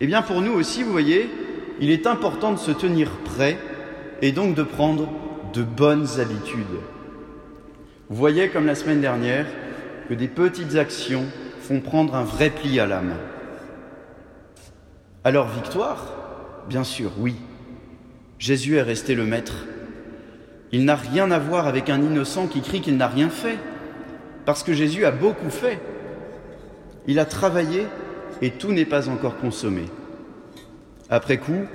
Eh 0.00 0.06
bien, 0.06 0.22
pour 0.22 0.42
nous 0.42 0.52
aussi, 0.52 0.82
vous 0.82 0.92
voyez, 0.92 1.30
il 1.80 1.90
est 1.90 2.06
important 2.06 2.52
de 2.52 2.58
se 2.58 2.70
tenir 2.70 3.10
prêt 3.24 3.58
et 4.22 4.32
donc 4.32 4.54
de 4.54 4.62
prendre 4.62 5.08
de 5.52 5.62
bonnes 5.62 6.20
habitudes. 6.20 6.64
Vous 8.10 8.16
voyez, 8.16 8.48
comme 8.48 8.66
la 8.66 8.74
semaine 8.74 9.00
dernière, 9.00 9.46
que 10.08 10.14
des 10.14 10.28
petites 10.28 10.76
actions 10.76 11.24
font 11.60 11.80
prendre 11.80 12.14
un 12.14 12.24
vrai 12.24 12.50
pli 12.50 12.78
à 12.78 12.86
l'âme. 12.86 13.14
Alors 15.24 15.48
victoire? 15.48 16.64
Bien 16.68 16.84
sûr, 16.84 17.12
oui. 17.18 17.36
Jésus 18.38 18.76
est 18.76 18.82
resté 18.82 19.14
le 19.14 19.24
maître. 19.24 19.64
Il 20.72 20.84
n'a 20.84 20.96
rien 20.96 21.30
à 21.30 21.38
voir 21.38 21.66
avec 21.66 21.88
un 21.88 22.02
innocent 22.02 22.46
qui 22.46 22.60
crie 22.60 22.80
qu'il 22.80 22.96
n'a 22.96 23.08
rien 23.08 23.30
fait, 23.30 23.58
parce 24.44 24.62
que 24.62 24.74
Jésus 24.74 25.04
a 25.04 25.10
beaucoup 25.10 25.50
fait. 25.50 25.80
Il 27.06 27.18
a 27.18 27.24
travaillé 27.24 27.86
et 28.42 28.50
tout 28.50 28.72
n'est 28.72 28.84
pas 28.84 29.08
encore 29.08 29.38
consommé. 29.38 29.84
Après 31.08 31.38
coup, 31.38 31.66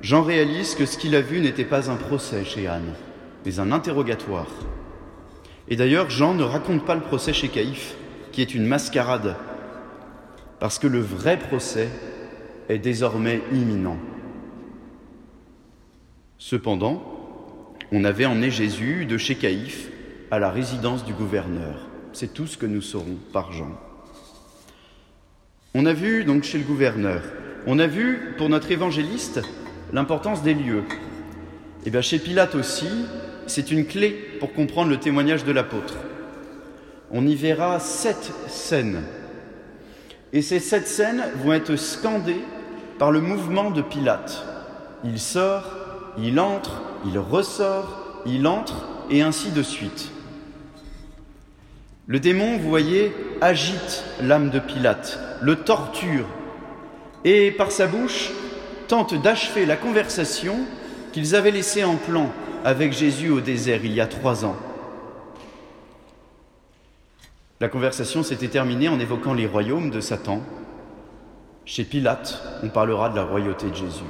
Jean 0.00 0.22
réalise 0.22 0.74
que 0.74 0.86
ce 0.86 0.96
qu'il 0.96 1.14
a 1.16 1.20
vu 1.20 1.40
n'était 1.40 1.64
pas 1.64 1.90
un 1.90 1.96
procès 1.96 2.44
chez 2.44 2.66
Anne, 2.68 2.94
mais 3.44 3.58
un 3.58 3.72
interrogatoire. 3.72 4.48
Et 5.70 5.76
d'ailleurs, 5.76 6.10
Jean 6.10 6.34
ne 6.34 6.42
raconte 6.42 6.84
pas 6.84 6.96
le 6.96 7.00
procès 7.00 7.32
chez 7.32 7.48
Caïphe, 7.48 7.94
qui 8.32 8.42
est 8.42 8.54
une 8.54 8.66
mascarade, 8.66 9.36
parce 10.58 10.80
que 10.80 10.88
le 10.88 10.98
vrai 10.98 11.38
procès 11.38 11.88
est 12.68 12.78
désormais 12.78 13.40
imminent. 13.52 13.98
Cependant, 16.38 17.02
on 17.92 18.04
avait 18.04 18.26
emmené 18.26 18.50
Jésus 18.50 19.06
de 19.06 19.16
chez 19.16 19.36
Caïphe 19.36 19.90
à 20.32 20.40
la 20.40 20.50
résidence 20.50 21.04
du 21.04 21.12
gouverneur. 21.12 21.86
C'est 22.12 22.34
tout 22.34 22.46
ce 22.46 22.58
que 22.58 22.66
nous 22.66 22.82
saurons 22.82 23.18
par 23.32 23.52
Jean. 23.52 23.70
On 25.74 25.86
a 25.86 25.92
vu 25.92 26.24
donc 26.24 26.42
chez 26.42 26.58
le 26.58 26.64
gouverneur, 26.64 27.22
on 27.66 27.78
a 27.78 27.86
vu 27.86 28.34
pour 28.36 28.48
notre 28.48 28.72
évangéliste 28.72 29.40
l'importance 29.92 30.42
des 30.42 30.54
lieux. 30.54 30.82
Et 30.88 31.86
eh 31.86 31.90
bien 31.90 32.00
chez 32.00 32.18
Pilate 32.18 32.56
aussi, 32.56 32.88
c'est 33.46 33.70
une 33.70 33.86
clé 33.86 34.29
pour 34.40 34.52
comprendre 34.54 34.90
le 34.90 34.98
témoignage 34.98 35.44
de 35.44 35.52
l'apôtre. 35.52 35.94
On 37.12 37.26
y 37.26 37.36
verra 37.36 37.78
sept 37.78 38.32
scènes. 38.48 39.02
Et 40.32 40.42
ces 40.42 40.60
sept 40.60 40.88
scènes 40.88 41.22
vont 41.44 41.52
être 41.52 41.76
scandées 41.76 42.42
par 42.98 43.12
le 43.12 43.20
mouvement 43.20 43.70
de 43.70 43.82
Pilate. 43.82 44.44
Il 45.04 45.20
sort, 45.20 45.64
il 46.18 46.40
entre, 46.40 46.82
il 47.04 47.18
ressort, 47.18 48.22
il 48.26 48.46
entre, 48.46 48.88
et 49.10 49.22
ainsi 49.22 49.50
de 49.50 49.62
suite. 49.62 50.10
Le 52.06 52.18
démon, 52.18 52.56
vous 52.56 52.68
voyez, 52.68 53.12
agite 53.40 54.04
l'âme 54.22 54.50
de 54.50 54.58
Pilate, 54.58 55.18
le 55.42 55.56
torture, 55.56 56.26
et 57.24 57.50
par 57.50 57.70
sa 57.70 57.86
bouche 57.86 58.30
tente 58.88 59.14
d'achever 59.20 59.66
la 59.66 59.76
conversation 59.76 60.56
qu'ils 61.12 61.36
avaient 61.36 61.50
laissée 61.50 61.84
en 61.84 61.96
plan 61.96 62.30
avec 62.64 62.92
Jésus 62.92 63.30
au 63.30 63.40
désert 63.40 63.84
il 63.84 63.92
y 63.92 64.00
a 64.00 64.06
trois 64.06 64.44
ans. 64.44 64.56
La 67.60 67.68
conversation 67.68 68.22
s'était 68.22 68.48
terminée 68.48 68.88
en 68.88 68.98
évoquant 68.98 69.34
les 69.34 69.46
royaumes 69.46 69.90
de 69.90 70.00
Satan. 70.00 70.40
Chez 71.66 71.84
Pilate, 71.84 72.42
on 72.62 72.68
parlera 72.68 73.10
de 73.10 73.16
la 73.16 73.24
royauté 73.24 73.68
de 73.68 73.74
Jésus. 73.74 74.04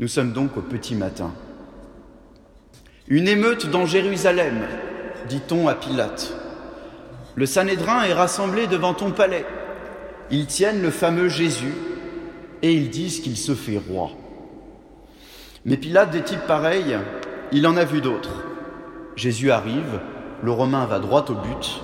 Nous 0.00 0.08
sommes 0.08 0.32
donc 0.32 0.56
au 0.56 0.62
petit 0.62 0.94
matin. 0.94 1.32
Une 3.06 3.28
émeute 3.28 3.70
dans 3.70 3.86
Jérusalem, 3.86 4.62
dit-on 5.28 5.68
à 5.68 5.74
Pilate. 5.74 6.34
Le 7.36 7.46
Sanhédrin 7.46 8.02
est 8.02 8.12
rassemblé 8.12 8.66
devant 8.66 8.94
ton 8.94 9.12
palais. 9.12 9.46
Ils 10.30 10.46
tiennent 10.46 10.82
le 10.82 10.90
fameux 10.90 11.28
Jésus 11.28 11.74
et 12.62 12.72
ils 12.72 12.90
disent 12.90 13.20
qu'il 13.20 13.36
se 13.36 13.54
fait 13.54 13.78
roi. 13.78 14.10
Mais 15.64 15.76
Pilate, 15.76 16.10
des 16.10 16.22
types 16.22 16.46
pareils, 16.46 16.96
il 17.52 17.66
en 17.66 17.76
a 17.76 17.84
vu 17.84 18.00
d'autres. 18.00 18.44
Jésus 19.14 19.50
arrive, 19.50 20.00
le 20.42 20.50
Romain 20.50 20.86
va 20.86 20.98
droit 20.98 21.24
au 21.28 21.34
but. 21.34 21.82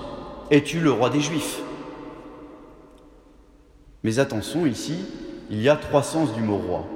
Es-tu 0.50 0.80
le 0.80 0.90
roi 0.90 1.10
des 1.10 1.20
Juifs 1.20 1.60
Mais 4.02 4.18
attention, 4.18 4.64
ici, 4.64 4.94
il 5.50 5.60
y 5.60 5.68
a 5.68 5.76
trois 5.76 6.02
sens 6.02 6.32
du 6.34 6.40
mot 6.40 6.56
roi. 6.56 6.86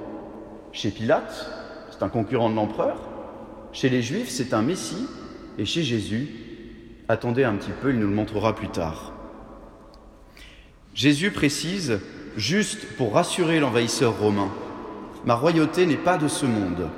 Chez 0.73 0.91
Pilate, 0.91 1.51
c'est 1.91 2.03
un 2.03 2.09
concurrent 2.09 2.49
de 2.49 2.55
l'empereur. 2.55 2.97
Chez 3.73 3.89
les 3.89 4.03
Juifs, 4.03 4.31
c'est 4.31 4.55
un 4.55 4.63
Messie. 4.63 5.07
Et 5.59 5.67
chez 5.67 5.83
Jésus, 5.83 6.29
attendez 7.09 7.45
un 7.45 7.57
petit 7.57 7.73
peu, 7.83 7.91
il 7.91 7.99
nous 7.99 8.09
le 8.09 8.15
montrera 8.15 8.55
plus 8.55 8.69
tard. 8.69 9.13
Jésus 10.95 11.31
précise, 11.31 12.01
juste 12.37 12.97
pour 12.97 13.15
rassurer 13.15 13.61
l'envahisseur 13.61 14.19
romain, 14.19 14.51
Ma 15.25 15.35
royauté 15.35 15.87
n'est 15.87 15.97
pas 15.97 16.17
de 16.17 16.29
ce 16.29 16.47
monde. 16.47 16.89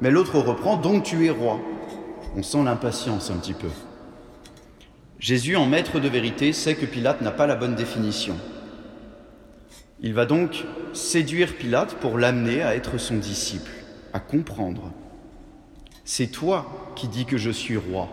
Mais 0.00 0.10
l'autre 0.10 0.38
reprend, 0.38 0.76
donc 0.76 1.04
tu 1.04 1.26
es 1.26 1.30
roi. 1.30 1.60
On 2.36 2.42
sent 2.42 2.64
l'impatience 2.64 3.30
un 3.30 3.36
petit 3.36 3.54
peu. 3.54 3.68
Jésus, 5.18 5.56
en 5.56 5.66
maître 5.66 6.00
de 6.00 6.08
vérité, 6.08 6.52
sait 6.52 6.74
que 6.74 6.84
Pilate 6.84 7.22
n'a 7.22 7.30
pas 7.30 7.46
la 7.46 7.54
bonne 7.54 7.74
définition. 7.74 8.36
Il 10.00 10.12
va 10.12 10.26
donc 10.26 10.64
séduire 10.92 11.54
Pilate 11.56 11.94
pour 11.94 12.18
l'amener 12.18 12.62
à 12.62 12.76
être 12.76 12.98
son 12.98 13.16
disciple, 13.16 13.70
à 14.12 14.20
comprendre. 14.20 14.92
C'est 16.04 16.26
toi 16.26 16.92
qui 16.94 17.08
dis 17.08 17.24
que 17.24 17.38
je 17.38 17.50
suis 17.50 17.78
roi. 17.78 18.08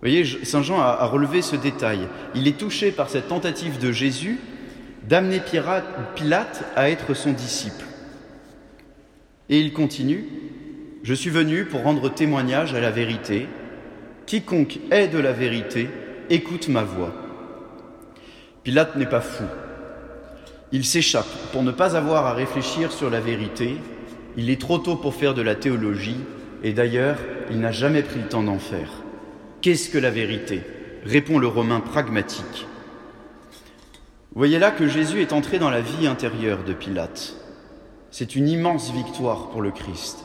Vous 0.00 0.08
voyez, 0.08 0.24
Saint 0.44 0.62
Jean 0.62 0.80
a 0.80 1.06
relevé 1.06 1.40
ce 1.40 1.56
détail. 1.56 2.00
Il 2.34 2.46
est 2.46 2.58
touché 2.58 2.92
par 2.92 3.08
cette 3.08 3.28
tentative 3.28 3.78
de 3.78 3.90
Jésus 3.90 4.38
d'amener 5.08 5.40
Pilate 6.14 6.64
à 6.76 6.90
être 6.90 7.14
son 7.14 7.32
disciple. 7.32 7.87
Et 9.50 9.60
il 9.60 9.72
continue, 9.72 10.24
Je 11.02 11.14
suis 11.14 11.30
venu 11.30 11.64
pour 11.64 11.82
rendre 11.82 12.12
témoignage 12.12 12.74
à 12.74 12.80
la 12.80 12.90
vérité. 12.90 13.46
Quiconque 14.26 14.78
est 14.90 15.08
de 15.08 15.18
la 15.18 15.32
vérité, 15.32 15.88
écoute 16.28 16.68
ma 16.68 16.82
voix. 16.82 17.14
Pilate 18.62 18.96
n'est 18.96 19.06
pas 19.06 19.22
fou. 19.22 19.44
Il 20.70 20.84
s'échappe 20.84 21.28
pour 21.52 21.62
ne 21.62 21.70
pas 21.70 21.96
avoir 21.96 22.26
à 22.26 22.34
réfléchir 22.34 22.92
sur 22.92 23.08
la 23.08 23.20
vérité. 23.20 23.76
Il 24.36 24.50
est 24.50 24.60
trop 24.60 24.76
tôt 24.76 24.96
pour 24.96 25.14
faire 25.14 25.32
de 25.32 25.40
la 25.40 25.54
théologie, 25.54 26.18
et 26.62 26.74
d'ailleurs, 26.74 27.16
il 27.50 27.58
n'a 27.58 27.72
jamais 27.72 28.02
pris 28.02 28.20
le 28.20 28.28
temps 28.28 28.42
d'en 28.42 28.58
faire. 28.58 29.02
Qu'est-ce 29.62 29.88
que 29.88 29.98
la 29.98 30.10
vérité? 30.10 30.60
répond 31.04 31.38
le 31.38 31.46
Romain 31.46 31.80
pragmatique. 31.80 32.66
Voyez 34.34 34.58
là 34.58 34.70
que 34.70 34.88
Jésus 34.88 35.22
est 35.22 35.32
entré 35.32 35.58
dans 35.58 35.70
la 35.70 35.80
vie 35.80 36.06
intérieure 36.06 36.64
de 36.64 36.74
Pilate. 36.74 37.34
C'est 38.10 38.36
une 38.36 38.48
immense 38.48 38.92
victoire 38.92 39.50
pour 39.50 39.60
le 39.60 39.70
Christ. 39.70 40.24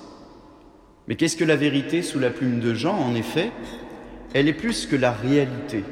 Mais 1.08 1.16
qu'est-ce 1.16 1.36
que 1.36 1.44
la 1.44 1.58
vérité 1.58 2.02
sous 2.02 2.20
la 2.20 2.30
plume 2.30 2.60
de 2.60 2.74
Jean 2.74 2.98
En 2.98 3.14
effet, 3.14 3.52
elle 4.34 4.48
est 4.48 4.54
plus 4.54 4.86
que 4.86 4.96
la 4.96 5.12
réalité. 5.12 5.84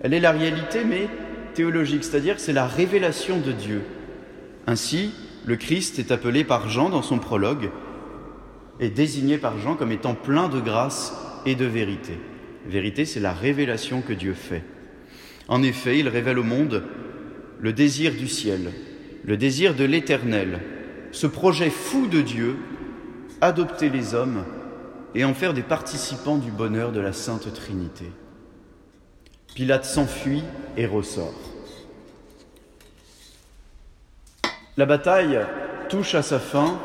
Elle 0.00 0.14
est 0.14 0.20
la 0.20 0.30
réalité, 0.30 0.84
mais 0.84 1.08
théologique, 1.54 2.04
c'est-à-dire 2.04 2.38
c'est 2.38 2.52
la 2.52 2.66
révélation 2.66 3.38
de 3.38 3.50
Dieu. 3.50 3.82
Ainsi, 4.66 5.12
le 5.44 5.56
Christ 5.56 5.98
est 5.98 6.12
appelé 6.12 6.44
par 6.44 6.68
Jean 6.68 6.88
dans 6.88 7.02
son 7.02 7.18
prologue, 7.18 7.70
est 8.78 8.90
désigné 8.90 9.38
par 9.38 9.58
Jean 9.58 9.74
comme 9.74 9.90
étant 9.90 10.14
plein 10.14 10.48
de 10.48 10.60
grâce 10.60 11.14
et 11.46 11.56
de 11.56 11.64
vérité. 11.64 12.12
Vérité, 12.68 13.04
c'est 13.04 13.18
la 13.18 13.32
révélation 13.32 14.02
que 14.02 14.12
Dieu 14.12 14.34
fait. 14.34 14.62
En 15.48 15.62
effet, 15.62 15.98
il 15.98 16.08
révèle 16.08 16.38
au 16.38 16.44
monde 16.44 16.84
le 17.60 17.72
désir 17.72 18.12
du 18.12 18.28
ciel, 18.28 18.70
le 19.24 19.36
désir 19.36 19.74
de 19.74 19.84
l'éternel, 19.84 20.60
ce 21.12 21.26
projet 21.26 21.70
fou 21.70 22.06
de 22.06 22.20
Dieu, 22.20 22.56
adopter 23.40 23.88
les 23.88 24.14
hommes 24.14 24.44
et 25.14 25.24
en 25.24 25.34
faire 25.34 25.54
des 25.54 25.62
participants 25.62 26.36
du 26.36 26.50
bonheur 26.50 26.92
de 26.92 27.00
la 27.00 27.12
Sainte 27.12 27.52
Trinité. 27.52 28.10
Pilate 29.54 29.84
s'enfuit 29.84 30.44
et 30.76 30.86
ressort. 30.86 31.34
La 34.76 34.86
bataille 34.86 35.40
touche 35.88 36.14
à 36.14 36.22
sa 36.22 36.38
fin. 36.38 36.78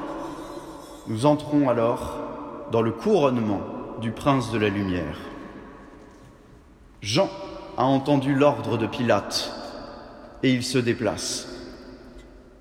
Nous 1.07 1.25
entrons 1.25 1.69
alors 1.69 2.67
dans 2.71 2.81
le 2.81 2.91
couronnement 2.91 3.61
du 4.01 4.11
prince 4.11 4.51
de 4.51 4.57
la 4.57 4.69
lumière. 4.69 5.17
Jean 7.01 7.29
a 7.77 7.83
entendu 7.83 8.33
l'ordre 8.33 8.77
de 8.77 8.87
Pilate 8.87 9.53
et 10.41 10.51
il 10.51 10.63
se 10.63 10.77
déplace. 10.77 11.52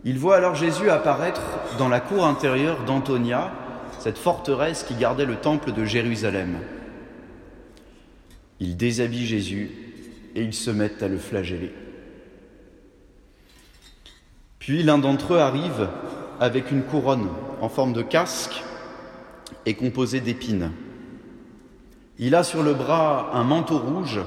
Il 0.04 0.18
voit 0.18 0.36
alors 0.36 0.56
Jésus 0.56 0.90
apparaître 0.90 1.42
dans 1.78 1.88
la 1.88 2.00
cour 2.00 2.26
intérieure 2.26 2.84
d'Antonia, 2.84 3.52
cette 4.00 4.18
forteresse 4.18 4.82
qui 4.82 4.94
gardait 4.94 5.26
le 5.26 5.36
temple 5.36 5.72
de 5.72 5.84
Jérusalem. 5.84 6.58
Il 8.58 8.76
déshabille 8.76 9.26
Jésus 9.26 9.70
et 10.34 10.42
ils 10.42 10.54
se 10.54 10.70
mettent 10.70 11.02
à 11.02 11.08
le 11.08 11.18
flageller. 11.18 11.72
Puis 14.58 14.82
l'un 14.82 14.98
d'entre 14.98 15.34
eux 15.34 15.38
arrive 15.38 15.88
avec 16.40 16.72
une 16.72 16.82
couronne 16.82 17.28
en 17.60 17.68
forme 17.68 17.92
de 17.92 18.02
casque 18.02 18.62
et 19.66 19.74
composée 19.74 20.20
d'épines. 20.20 20.72
Il 22.18 22.34
a 22.34 22.42
sur 22.42 22.62
le 22.62 22.74
bras 22.74 23.30
un 23.34 23.44
manteau 23.44 23.78
rouge 23.78 24.20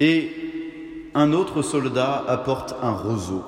et 0.00 0.30
un 1.14 1.32
autre 1.32 1.62
soldat 1.62 2.24
apporte 2.28 2.74
un 2.82 2.92
roseau. 2.92 3.44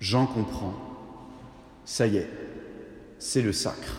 Jean 0.00 0.26
comprend. 0.26 0.74
Ça 1.84 2.06
y 2.06 2.18
est, 2.18 2.30
c'est 3.18 3.42
le 3.42 3.52
sacre. 3.52 3.96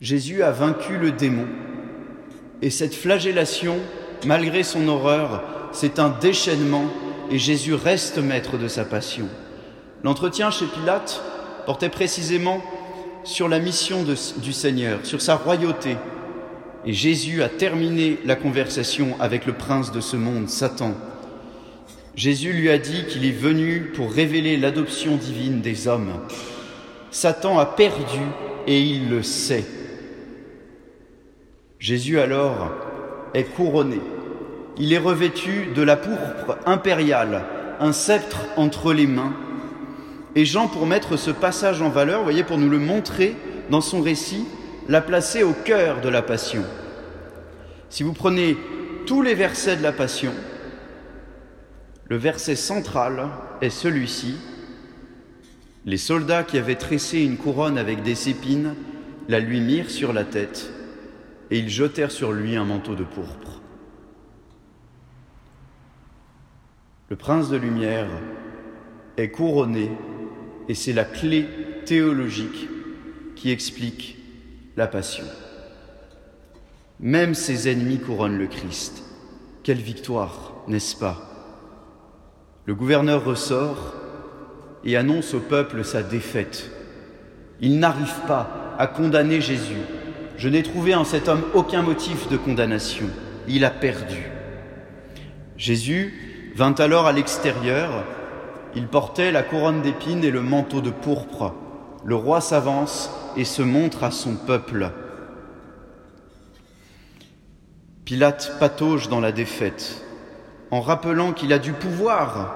Jésus 0.00 0.42
a 0.42 0.50
vaincu 0.50 0.98
le 0.98 1.12
démon. 1.12 1.46
Et 2.60 2.70
cette 2.70 2.94
flagellation, 2.94 3.76
malgré 4.24 4.62
son 4.62 4.88
horreur, 4.88 5.42
c'est 5.72 5.98
un 5.98 6.08
déchaînement 6.08 6.84
et 7.30 7.38
Jésus 7.38 7.74
reste 7.74 8.18
maître 8.18 8.58
de 8.58 8.68
sa 8.68 8.84
passion. 8.84 9.28
L'entretien 10.02 10.50
chez 10.50 10.66
Pilate 10.66 11.22
portait 11.66 11.88
précisément 11.88 12.62
sur 13.24 13.48
la 13.48 13.58
mission 13.58 14.04
du 14.04 14.52
Seigneur, 14.52 15.00
sur 15.04 15.20
sa 15.22 15.36
royauté. 15.36 15.96
Et 16.84 16.92
Jésus 16.92 17.42
a 17.42 17.48
terminé 17.48 18.18
la 18.24 18.34
conversation 18.34 19.16
avec 19.20 19.46
le 19.46 19.52
prince 19.52 19.92
de 19.92 20.00
ce 20.00 20.16
monde, 20.16 20.48
Satan, 20.48 20.94
Jésus 22.14 22.52
lui 22.52 22.68
a 22.68 22.76
dit 22.76 23.06
qu'il 23.06 23.24
est 23.24 23.30
venu 23.30 23.92
pour 23.94 24.12
révéler 24.12 24.58
l'adoption 24.58 25.16
divine 25.16 25.62
des 25.62 25.88
hommes. 25.88 26.12
Satan 27.10 27.58
a 27.58 27.64
perdu 27.64 28.20
et 28.66 28.80
il 28.80 29.08
le 29.08 29.22
sait. 29.22 29.64
Jésus 31.78 32.20
alors 32.20 32.70
est 33.32 33.44
couronné. 33.44 33.98
Il 34.76 34.92
est 34.92 34.98
revêtu 34.98 35.68
de 35.74 35.82
la 35.82 35.96
pourpre 35.96 36.58
impériale, 36.66 37.44
un 37.80 37.92
sceptre 37.92 38.46
entre 38.56 38.92
les 38.92 39.06
mains. 39.06 39.34
Et 40.34 40.44
Jean, 40.44 40.68
pour 40.68 40.86
mettre 40.86 41.16
ce 41.16 41.30
passage 41.30 41.82
en 41.82 41.88
valeur, 41.88 42.22
voyez, 42.22 42.44
pour 42.44 42.58
nous 42.58 42.70
le 42.70 42.78
montrer 42.78 43.36
dans 43.70 43.80
son 43.80 44.02
récit, 44.02 44.44
l'a 44.88 45.00
placé 45.00 45.42
au 45.42 45.52
cœur 45.52 46.00
de 46.00 46.08
la 46.08 46.22
Passion. 46.22 46.64
Si 47.88 48.02
vous 48.02 48.12
prenez 48.12 48.56
tous 49.06 49.22
les 49.22 49.34
versets 49.34 49.76
de 49.76 49.82
la 49.82 49.92
Passion, 49.92 50.32
le 52.12 52.18
verset 52.18 52.56
central 52.56 53.30
est 53.62 53.70
celui-ci. 53.70 54.34
Les 55.86 55.96
soldats 55.96 56.44
qui 56.44 56.58
avaient 56.58 56.74
tressé 56.74 57.22
une 57.22 57.38
couronne 57.38 57.78
avec 57.78 58.02
des 58.02 58.28
épines 58.28 58.74
la 59.30 59.40
lui 59.40 59.62
mirent 59.62 59.88
sur 59.88 60.12
la 60.12 60.24
tête 60.24 60.70
et 61.50 61.58
ils 61.58 61.70
jetèrent 61.70 62.10
sur 62.10 62.32
lui 62.32 62.54
un 62.54 62.66
manteau 62.66 62.96
de 62.96 63.02
pourpre. 63.02 63.62
Le 67.08 67.16
prince 67.16 67.48
de 67.48 67.56
lumière 67.56 68.10
est 69.16 69.30
couronné 69.30 69.90
et 70.68 70.74
c'est 70.74 70.92
la 70.92 71.06
clé 71.06 71.48
théologique 71.86 72.68
qui 73.36 73.50
explique 73.50 74.18
la 74.76 74.86
passion. 74.86 75.24
Même 77.00 77.32
ses 77.32 77.70
ennemis 77.70 78.00
couronnent 78.00 78.36
le 78.36 78.48
Christ. 78.48 79.02
Quelle 79.62 79.80
victoire, 79.80 80.52
n'est-ce 80.68 80.94
pas? 80.94 81.31
Le 82.64 82.74
gouverneur 82.74 83.24
ressort 83.24 83.94
et 84.84 84.96
annonce 84.96 85.34
au 85.34 85.40
peuple 85.40 85.84
sa 85.84 86.02
défaite. 86.02 86.70
Il 87.60 87.78
n'arrive 87.78 88.14
pas 88.26 88.74
à 88.78 88.86
condamner 88.86 89.40
Jésus. 89.40 89.82
Je 90.36 90.48
n'ai 90.48 90.62
trouvé 90.62 90.94
en 90.94 91.04
cet 91.04 91.28
homme 91.28 91.42
aucun 91.54 91.82
motif 91.82 92.28
de 92.28 92.36
condamnation. 92.36 93.06
Il 93.48 93.64
a 93.64 93.70
perdu. 93.70 94.30
Jésus 95.56 96.52
vint 96.56 96.74
alors 96.74 97.06
à 97.06 97.12
l'extérieur. 97.12 98.04
Il 98.74 98.86
portait 98.86 99.32
la 99.32 99.42
couronne 99.42 99.82
d'épines 99.82 100.24
et 100.24 100.30
le 100.30 100.40
manteau 100.40 100.80
de 100.80 100.90
pourpre. 100.90 101.54
Le 102.04 102.14
roi 102.14 102.40
s'avance 102.40 103.10
et 103.36 103.44
se 103.44 103.62
montre 103.62 104.04
à 104.04 104.10
son 104.10 104.34
peuple. 104.34 104.90
Pilate 108.04 108.56
patauge 108.58 109.08
dans 109.08 109.20
la 109.20 109.32
défaite 109.32 110.01
en 110.72 110.80
rappelant 110.80 111.32
qu'il 111.32 111.52
a 111.52 111.58
du 111.58 111.74
pouvoir. 111.74 112.50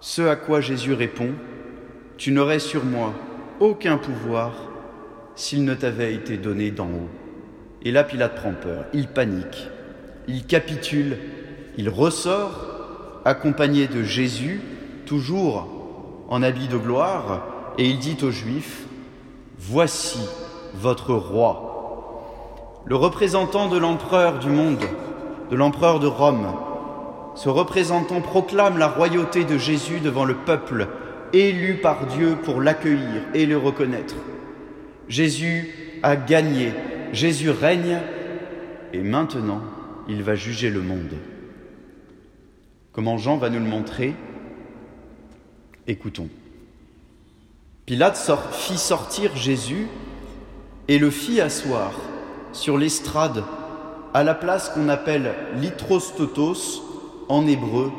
Ce 0.00 0.22
à 0.22 0.34
quoi 0.34 0.62
Jésus 0.62 0.94
répond, 0.94 1.28
Tu 2.16 2.32
n'aurais 2.32 2.58
sur 2.58 2.84
moi 2.84 3.12
aucun 3.60 3.98
pouvoir 3.98 4.52
s'il 5.36 5.64
ne 5.64 5.74
t'avait 5.74 6.14
été 6.14 6.38
donné 6.38 6.70
d'en 6.70 6.86
haut. 6.86 7.10
Et 7.82 7.92
là, 7.92 8.02
Pilate 8.02 8.34
prend 8.34 8.54
peur, 8.54 8.86
il 8.94 9.08
panique, 9.08 9.68
il 10.26 10.46
capitule, 10.46 11.18
il 11.76 11.90
ressort, 11.90 13.20
accompagné 13.26 13.86
de 13.86 14.02
Jésus, 14.02 14.62
toujours 15.04 15.68
en 16.30 16.42
habit 16.42 16.68
de 16.68 16.78
gloire, 16.78 17.46
et 17.76 17.86
il 17.86 17.98
dit 17.98 18.16
aux 18.22 18.30
Juifs, 18.30 18.86
Voici 19.58 20.18
votre 20.74 21.12
roi. 21.12 22.80
Le 22.86 22.96
représentant 22.96 23.68
de 23.68 23.76
l'empereur 23.76 24.38
du 24.38 24.48
monde, 24.48 24.84
de 25.50 25.56
l'empereur 25.56 26.00
de 26.00 26.06
Rome, 26.06 26.52
ce 27.34 27.48
représentant 27.48 28.20
proclame 28.20 28.78
la 28.78 28.88
royauté 28.88 29.44
de 29.44 29.58
Jésus 29.58 30.00
devant 30.00 30.24
le 30.24 30.34
peuple, 30.34 30.88
élu 31.32 31.78
par 31.82 32.06
Dieu 32.06 32.36
pour 32.42 32.60
l'accueillir 32.60 33.22
et 33.34 33.46
le 33.46 33.56
reconnaître. 33.56 34.14
Jésus 35.08 35.98
a 36.02 36.16
gagné, 36.16 36.72
Jésus 37.12 37.50
règne, 37.50 37.98
et 38.92 39.00
maintenant 39.00 39.60
il 40.08 40.22
va 40.22 40.34
juger 40.34 40.70
le 40.70 40.80
monde. 40.80 41.14
Comment 42.92 43.18
Jean 43.18 43.36
va 43.36 43.50
nous 43.50 43.58
le 43.58 43.68
montrer? 43.68 44.14
Écoutons. 45.86 46.28
Pilate 47.86 48.16
fit 48.52 48.78
sortir 48.78 49.36
Jésus 49.36 49.88
et 50.88 50.98
le 50.98 51.10
fit 51.10 51.40
asseoir 51.40 51.92
sur 52.52 52.78
l'estrade 52.78 53.42
à 54.14 54.22
la 54.22 54.34
place 54.34 54.68
qu'on 54.68 54.88
appelle 54.88 55.34
Litrostotos, 55.56 56.82
en 57.28 57.46
hébreu 57.46 57.90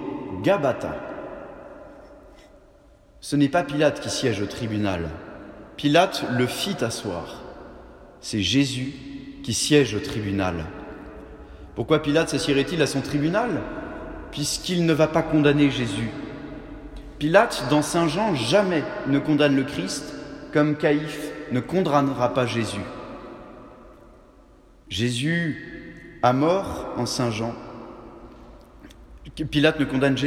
Gabata. 0.43 0.95
Ce 3.19 3.35
n'est 3.35 3.49
pas 3.49 3.63
Pilate 3.63 3.99
qui 3.99 4.09
siège 4.09 4.41
au 4.41 4.45
tribunal. 4.45 5.09
Pilate 5.75 6.23
le 6.31 6.47
fit 6.47 6.77
asseoir. 6.81 7.41
C'est 8.21 8.41
Jésus 8.41 8.93
qui 9.43 9.53
siège 9.53 9.93
au 9.93 9.99
tribunal. 9.99 10.63
Pourquoi 11.75 12.01
Pilate 12.01 12.29
s'assierait-il 12.29 12.81
à 12.81 12.87
son 12.87 13.01
tribunal? 13.01 13.61
Puisqu'il 14.31 14.85
ne 14.85 14.93
va 14.93 15.07
pas 15.07 15.21
condamner 15.21 15.69
Jésus, 15.69 16.09
Pilate, 17.19 17.65
dans 17.69 17.81
Saint 17.81 18.07
Jean, 18.07 18.35
jamais 18.35 18.83
ne 19.07 19.19
condamne 19.19 19.55
le 19.55 19.63
Christ 19.63 20.13
comme 20.53 20.75
Caïphe 20.75 21.31
ne 21.51 21.59
condamnera 21.59 22.33
pas 22.33 22.45
Jésus. 22.45 22.81
Jésus 24.87 25.74
a 26.25 26.33
mort 26.33 26.87
en 26.97 27.05
Saint 27.05 27.29
Jean. 27.29 27.53
Pilate 29.51 29.79
ne 29.79 29.85
condamne 29.85 30.17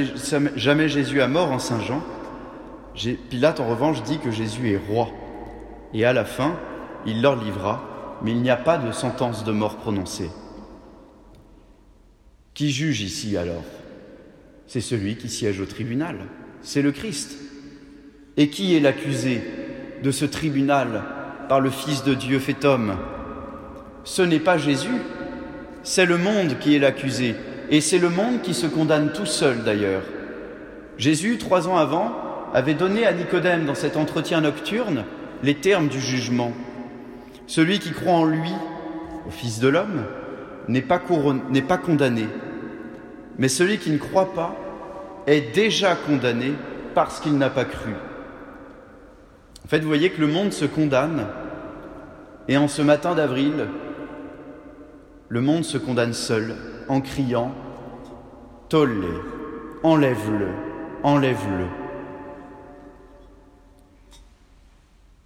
jamais 0.54 0.88
Jésus 0.88 1.20
à 1.20 1.26
mort 1.26 1.50
en 1.50 1.58
Saint 1.58 1.80
Jean. 1.80 2.04
Pilate, 3.30 3.58
en 3.58 3.68
revanche, 3.68 4.04
dit 4.04 4.18
que 4.18 4.30
Jésus 4.30 4.70
est 4.70 4.80
roi. 4.88 5.08
Et 5.92 6.04
à 6.04 6.12
la 6.12 6.24
fin, 6.24 6.56
il 7.04 7.20
leur 7.20 7.34
livra, 7.42 8.18
mais 8.22 8.30
il 8.30 8.42
n'y 8.42 8.50
a 8.50 8.56
pas 8.56 8.78
de 8.78 8.92
sentence 8.92 9.42
de 9.42 9.50
mort 9.50 9.76
prononcée. 9.78 10.30
Qui 12.54 12.70
juge 12.70 13.00
ici 13.00 13.36
alors? 13.36 13.64
C'est 14.68 14.80
celui 14.80 15.16
qui 15.16 15.28
siège 15.28 15.60
au 15.60 15.66
tribunal 15.66 16.18
c'est 16.62 16.82
le 16.82 16.92
Christ. 16.92 17.36
Et 18.36 18.50
qui 18.50 18.76
est 18.76 18.80
l'accusé 18.80 19.42
de 20.02 20.10
ce 20.12 20.24
tribunal 20.24 21.02
par 21.48 21.60
le 21.60 21.70
Fils 21.70 22.04
de 22.04 22.14
Dieu 22.14 22.38
fait 22.38 22.64
homme? 22.64 22.96
Ce 24.04 24.22
n'est 24.22 24.38
pas 24.38 24.58
Jésus, 24.58 25.02
c'est 25.88 26.04
le 26.04 26.18
monde 26.18 26.58
qui 26.60 26.76
est 26.76 26.78
l'accusé, 26.78 27.34
et 27.70 27.80
c'est 27.80 27.98
le 27.98 28.10
monde 28.10 28.42
qui 28.42 28.52
se 28.52 28.66
condamne 28.66 29.10
tout 29.10 29.24
seul 29.24 29.64
d'ailleurs. 29.64 30.02
Jésus, 30.98 31.38
trois 31.38 31.66
ans 31.66 31.78
avant, 31.78 32.12
avait 32.52 32.74
donné 32.74 33.06
à 33.06 33.14
Nicodème 33.14 33.64
dans 33.64 33.74
cet 33.74 33.96
entretien 33.96 34.42
nocturne 34.42 35.06
les 35.42 35.54
termes 35.54 35.88
du 35.88 35.98
jugement. 35.98 36.52
Celui 37.46 37.78
qui 37.78 37.92
croit 37.92 38.12
en 38.12 38.26
lui, 38.26 38.52
au 39.26 39.30
Fils 39.30 39.60
de 39.60 39.68
l'homme, 39.68 40.04
n'est 40.68 40.82
pas, 40.82 40.98
condamné, 40.98 42.26
mais 43.38 43.48
celui 43.48 43.78
qui 43.78 43.90
ne 43.90 43.96
croit 43.96 44.34
pas 44.34 44.56
est 45.26 45.54
déjà 45.54 45.96
condamné 45.96 46.52
parce 46.94 47.18
qu'il 47.18 47.38
n'a 47.38 47.48
pas 47.48 47.64
cru. 47.64 47.92
En 49.64 49.68
fait, 49.68 49.78
vous 49.78 49.88
voyez 49.88 50.10
que 50.10 50.20
le 50.20 50.26
monde 50.26 50.52
se 50.52 50.66
condamne, 50.66 51.24
et 52.46 52.58
en 52.58 52.68
ce 52.68 52.82
matin 52.82 53.14
d'avril, 53.14 53.68
le 55.28 55.40
monde 55.40 55.64
se 55.64 55.78
condamne 55.78 56.14
seul, 56.14 56.54
en 56.88 57.00
criant 57.00 57.52
Tolle, 58.68 59.04
enlève-le, 59.82 60.48
enlève-le. 61.02 61.66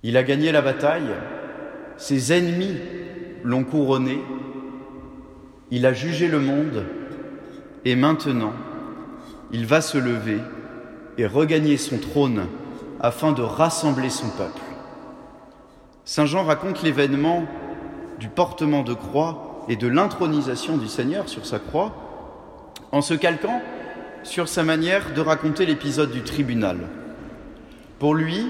Il 0.05 0.17
a 0.17 0.23
gagné 0.23 0.53
la 0.53 0.63
bataille, 0.63 1.13
ses 1.97 2.33
ennemis 2.33 2.77
l'ont 3.45 3.65
couronné, 3.65 4.19
il 5.71 5.87
a 5.87 5.93
jugé 5.93 6.29
le 6.29 6.39
monde, 6.39 6.85
et 7.85 7.97
maintenant, 7.97 8.53
il 9.53 9.67
va 9.67 9.81
se 9.81 9.99
lever 9.99 10.39
et 11.19 11.27
regagner 11.27 11.77
son 11.77 11.99
trône 11.99 12.47
afin 13.01 13.33
de 13.33 13.43
rassembler 13.43 14.11
son 14.11 14.29
peuple. 14.31 14.63
Saint 16.05 16.27
Jean 16.27 16.45
raconte 16.45 16.83
l'événement 16.83 17.45
du 18.19 18.29
portement 18.29 18.83
de 18.83 18.95
croix 18.95 19.52
et 19.69 19.77
de 19.77 19.89
l'intronisation 19.89 20.77
du 20.77 20.89
Seigneur 20.89 21.29
sur 21.29 21.47
sa 21.47 21.59
croix 21.59 22.73
en 22.91 23.03
se 23.03 23.15
calquant 23.15 23.63
sur 24.23 24.49
sa 24.49 24.63
manière 24.63 25.13
de 25.15 25.21
raconter 25.21 25.67
l'épisode 25.67 26.13
du 26.13 26.23
tribunal. 26.23 26.79
Pour 27.99 28.15
lui, 28.15 28.47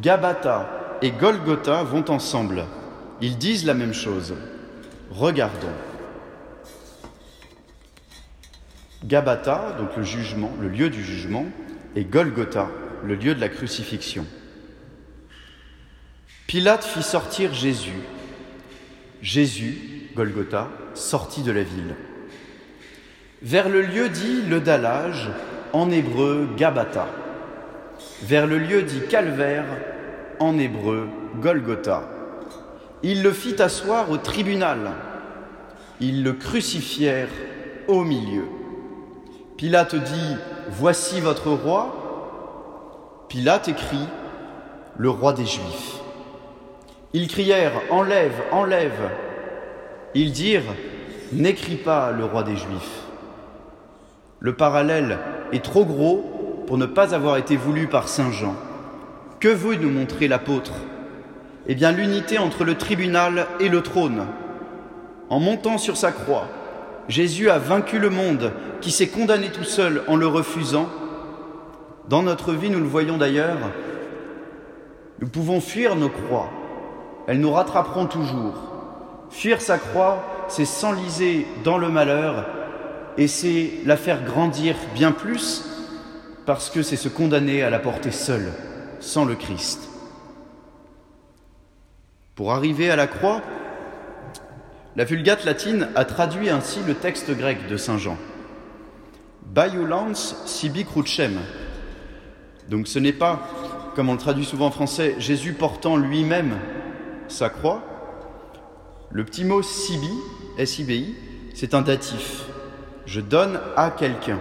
Gabata 0.00 0.98
et 1.02 1.10
Golgotha 1.10 1.82
vont 1.82 2.10
ensemble. 2.10 2.64
Ils 3.20 3.38
disent 3.38 3.64
la 3.64 3.74
même 3.74 3.94
chose. 3.94 4.34
Regardons. 5.10 5.68
Gabata, 9.04 9.76
donc 9.78 9.96
le 9.96 10.02
jugement, 10.02 10.50
le 10.60 10.68
lieu 10.68 10.90
du 10.90 11.02
jugement, 11.02 11.46
et 11.94 12.04
Golgotha, 12.04 12.68
le 13.04 13.14
lieu 13.14 13.34
de 13.34 13.40
la 13.40 13.48
crucifixion. 13.48 14.26
Pilate 16.46 16.84
fit 16.84 17.02
sortir 17.02 17.54
Jésus. 17.54 18.00
Jésus, 19.22 19.97
Golgotha, 20.14 20.68
sortit 20.94 21.42
de 21.42 21.52
la 21.52 21.62
ville. 21.62 21.94
Vers 23.42 23.68
le 23.68 23.82
lieu 23.82 24.08
dit 24.08 24.42
le 24.48 24.60
dallage, 24.60 25.30
en 25.72 25.90
hébreu 25.90 26.48
Gabata. 26.56 27.06
Vers 28.22 28.46
le 28.46 28.58
lieu 28.58 28.82
dit 28.82 29.02
calvaire, 29.08 29.66
en 30.40 30.58
hébreu 30.58 31.08
Golgotha. 31.40 32.08
Il 33.02 33.22
le 33.22 33.32
fit 33.32 33.60
asseoir 33.62 34.10
au 34.10 34.16
tribunal. 34.16 34.90
Ils 36.00 36.24
le 36.24 36.32
crucifièrent 36.32 37.28
au 37.86 38.02
milieu. 38.02 38.44
Pilate 39.56 39.94
dit 39.94 40.36
Voici 40.70 41.20
votre 41.20 41.50
roi. 41.50 43.26
Pilate 43.28 43.68
écrit 43.68 44.06
Le 44.96 45.10
roi 45.10 45.32
des 45.32 45.46
Juifs. 45.46 46.00
Ils 47.12 47.28
crièrent 47.28 47.80
Enlève, 47.90 48.42
enlève. 48.52 49.10
Ils 50.14 50.32
dirent 50.32 50.74
N'écris 51.32 51.76
pas 51.76 52.10
le 52.10 52.24
roi 52.24 52.42
des 52.42 52.56
Juifs. 52.56 53.02
Le 54.40 54.54
parallèle 54.54 55.18
est 55.52 55.62
trop 55.62 55.84
gros 55.84 56.64
pour 56.66 56.78
ne 56.78 56.86
pas 56.86 57.14
avoir 57.14 57.36
été 57.36 57.56
voulu 57.56 57.86
par 57.86 58.08
Saint 58.08 58.30
Jean. 58.30 58.54
Que 59.40 59.48
veut 59.48 59.74
nous 59.74 59.90
montrer 59.90 60.26
l'apôtre? 60.26 60.72
Eh 61.66 61.74
bien 61.74 61.92
l'unité 61.92 62.38
entre 62.38 62.64
le 62.64 62.76
tribunal 62.76 63.46
et 63.60 63.68
le 63.68 63.82
trône. 63.82 64.24
En 65.28 65.38
montant 65.38 65.76
sur 65.76 65.98
sa 65.98 66.12
croix, 66.12 66.46
Jésus 67.08 67.50
a 67.50 67.58
vaincu 67.58 67.98
le 67.98 68.08
monde 68.08 68.52
qui 68.80 68.90
s'est 68.90 69.08
condamné 69.08 69.50
tout 69.50 69.64
seul 69.64 70.02
en 70.08 70.16
le 70.16 70.26
refusant. 70.26 70.88
Dans 72.08 72.22
notre 72.22 72.54
vie, 72.54 72.70
nous 72.70 72.80
le 72.80 72.86
voyons 72.86 73.18
d'ailleurs, 73.18 73.58
nous 75.20 75.28
pouvons 75.28 75.60
fuir 75.60 75.94
nos 75.94 76.08
croix. 76.08 76.48
Elles 77.26 77.40
nous 77.40 77.52
rattraperont 77.52 78.06
toujours. 78.06 78.67
Fuir 79.30 79.60
sa 79.60 79.78
croix, 79.78 80.46
c'est 80.48 80.64
s'enliser 80.64 81.46
dans 81.64 81.78
le 81.78 81.88
malheur 81.88 82.46
et 83.16 83.28
c'est 83.28 83.72
la 83.84 83.96
faire 83.96 84.24
grandir 84.24 84.76
bien 84.94 85.12
plus 85.12 85.64
parce 86.46 86.70
que 86.70 86.82
c'est 86.82 86.96
se 86.96 87.08
condamner 87.08 87.62
à 87.62 87.70
la 87.70 87.78
porter 87.78 88.10
seul, 88.10 88.52
sans 89.00 89.24
le 89.24 89.34
Christ. 89.34 89.88
Pour 92.34 92.52
arriver 92.52 92.90
à 92.90 92.96
la 92.96 93.06
croix, 93.06 93.42
la 94.96 95.04
Vulgate 95.04 95.44
latine 95.44 95.88
a 95.94 96.04
traduit 96.04 96.48
ainsi 96.50 96.80
le 96.86 96.94
texte 96.94 97.30
grec 97.36 97.66
de 97.68 97.76
Saint 97.76 97.98
Jean. 97.98 98.16
Baiulans 99.44 100.14
sibi 100.46 100.84
crucem. 100.84 101.38
Donc 102.68 102.88
ce 102.88 102.98
n'est 102.98 103.12
pas, 103.12 103.48
comme 103.94 104.08
on 104.08 104.12
le 104.12 104.18
traduit 104.18 104.44
souvent 104.44 104.66
en 104.66 104.70
français, 104.70 105.16
Jésus 105.18 105.52
portant 105.52 105.96
lui-même 105.96 106.58
sa 107.28 107.48
croix, 107.48 107.82
Le 109.10 109.24
petit 109.24 109.44
mot 109.44 109.62
sibi, 109.62 110.10
S-I-B-I, 110.58 111.14
c'est 111.54 111.72
un 111.72 111.80
datif. 111.80 112.44
Je 113.06 113.20
donne 113.22 113.58
à 113.74 113.90
quelqu'un. 113.90 114.38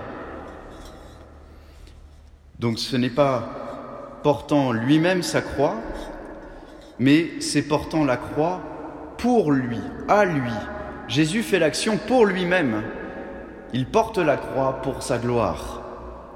Donc 2.60 2.77
ce 2.77 2.97
n'est 2.97 3.10
pas 3.10 4.19
portant 4.23 4.73
lui-même 4.73 5.23
sa 5.23 5.41
croix, 5.41 5.75
mais 6.99 7.39
c'est 7.39 7.62
portant 7.62 8.03
la 8.03 8.17
croix 8.17 8.60
pour 9.17 9.53
lui, 9.53 9.80
à 10.10 10.25
lui. 10.25 10.51
Jésus 11.08 11.43
fait 11.43 11.60
l'action 11.60 11.97
pour 11.97 12.25
lui-même. 12.25 12.84
Il 13.71 13.86
porte 13.86 14.17
la 14.17 14.36
croix 14.36 14.82
pour 14.82 15.01
sa 15.01 15.17
gloire. 15.17 15.82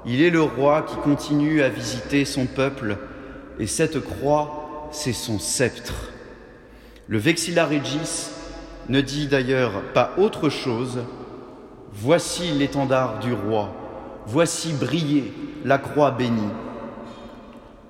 Il 0.06 0.22
est 0.22 0.30
le 0.30 0.42
roi 0.42 0.82
qui 0.82 0.96
continue 0.96 1.62
à 1.62 1.68
visiter 1.68 2.24
son 2.24 2.46
peuple 2.46 2.96
et 3.58 3.66
cette 3.66 4.00
croix, 4.00 4.88
c'est 4.90 5.12
son 5.12 5.38
sceptre. 5.38 6.11
Le 7.08 7.18
Vexilla 7.18 7.66
Regis 7.66 8.30
ne 8.88 9.00
dit 9.00 9.26
d'ailleurs 9.26 9.82
pas 9.92 10.12
autre 10.18 10.48
chose. 10.48 11.00
Voici 11.92 12.52
l'étendard 12.52 13.18
du 13.18 13.32
roi, 13.32 13.74
voici 14.26 14.72
briller 14.72 15.32
la 15.64 15.78
croix 15.78 16.10
bénie. 16.12 16.40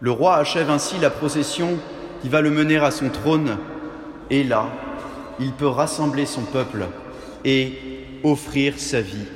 Le 0.00 0.10
roi 0.10 0.36
achève 0.36 0.70
ainsi 0.70 0.98
la 0.98 1.10
procession 1.10 1.78
qui 2.20 2.28
va 2.28 2.40
le 2.40 2.50
mener 2.50 2.78
à 2.78 2.90
son 2.90 3.10
trône, 3.10 3.58
et 4.30 4.42
là, 4.42 4.66
il 5.38 5.52
peut 5.52 5.68
rassembler 5.68 6.26
son 6.26 6.42
peuple 6.42 6.86
et 7.44 7.74
offrir 8.24 8.74
sa 8.78 9.00
vie. 9.00 9.26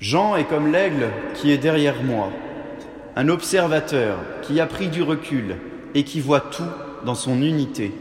Jean 0.00 0.36
est 0.36 0.44
comme 0.44 0.70
l'aigle 0.70 1.08
qui 1.34 1.50
est 1.50 1.58
derrière 1.58 2.02
moi, 2.02 2.30
un 3.16 3.28
observateur 3.28 4.18
qui 4.42 4.60
a 4.60 4.66
pris 4.66 4.88
du 4.88 5.02
recul 5.02 5.56
et 5.94 6.04
qui 6.04 6.20
voit 6.20 6.40
tout 6.40 6.62
dans 7.04 7.14
son 7.14 7.42
unité. 7.42 7.92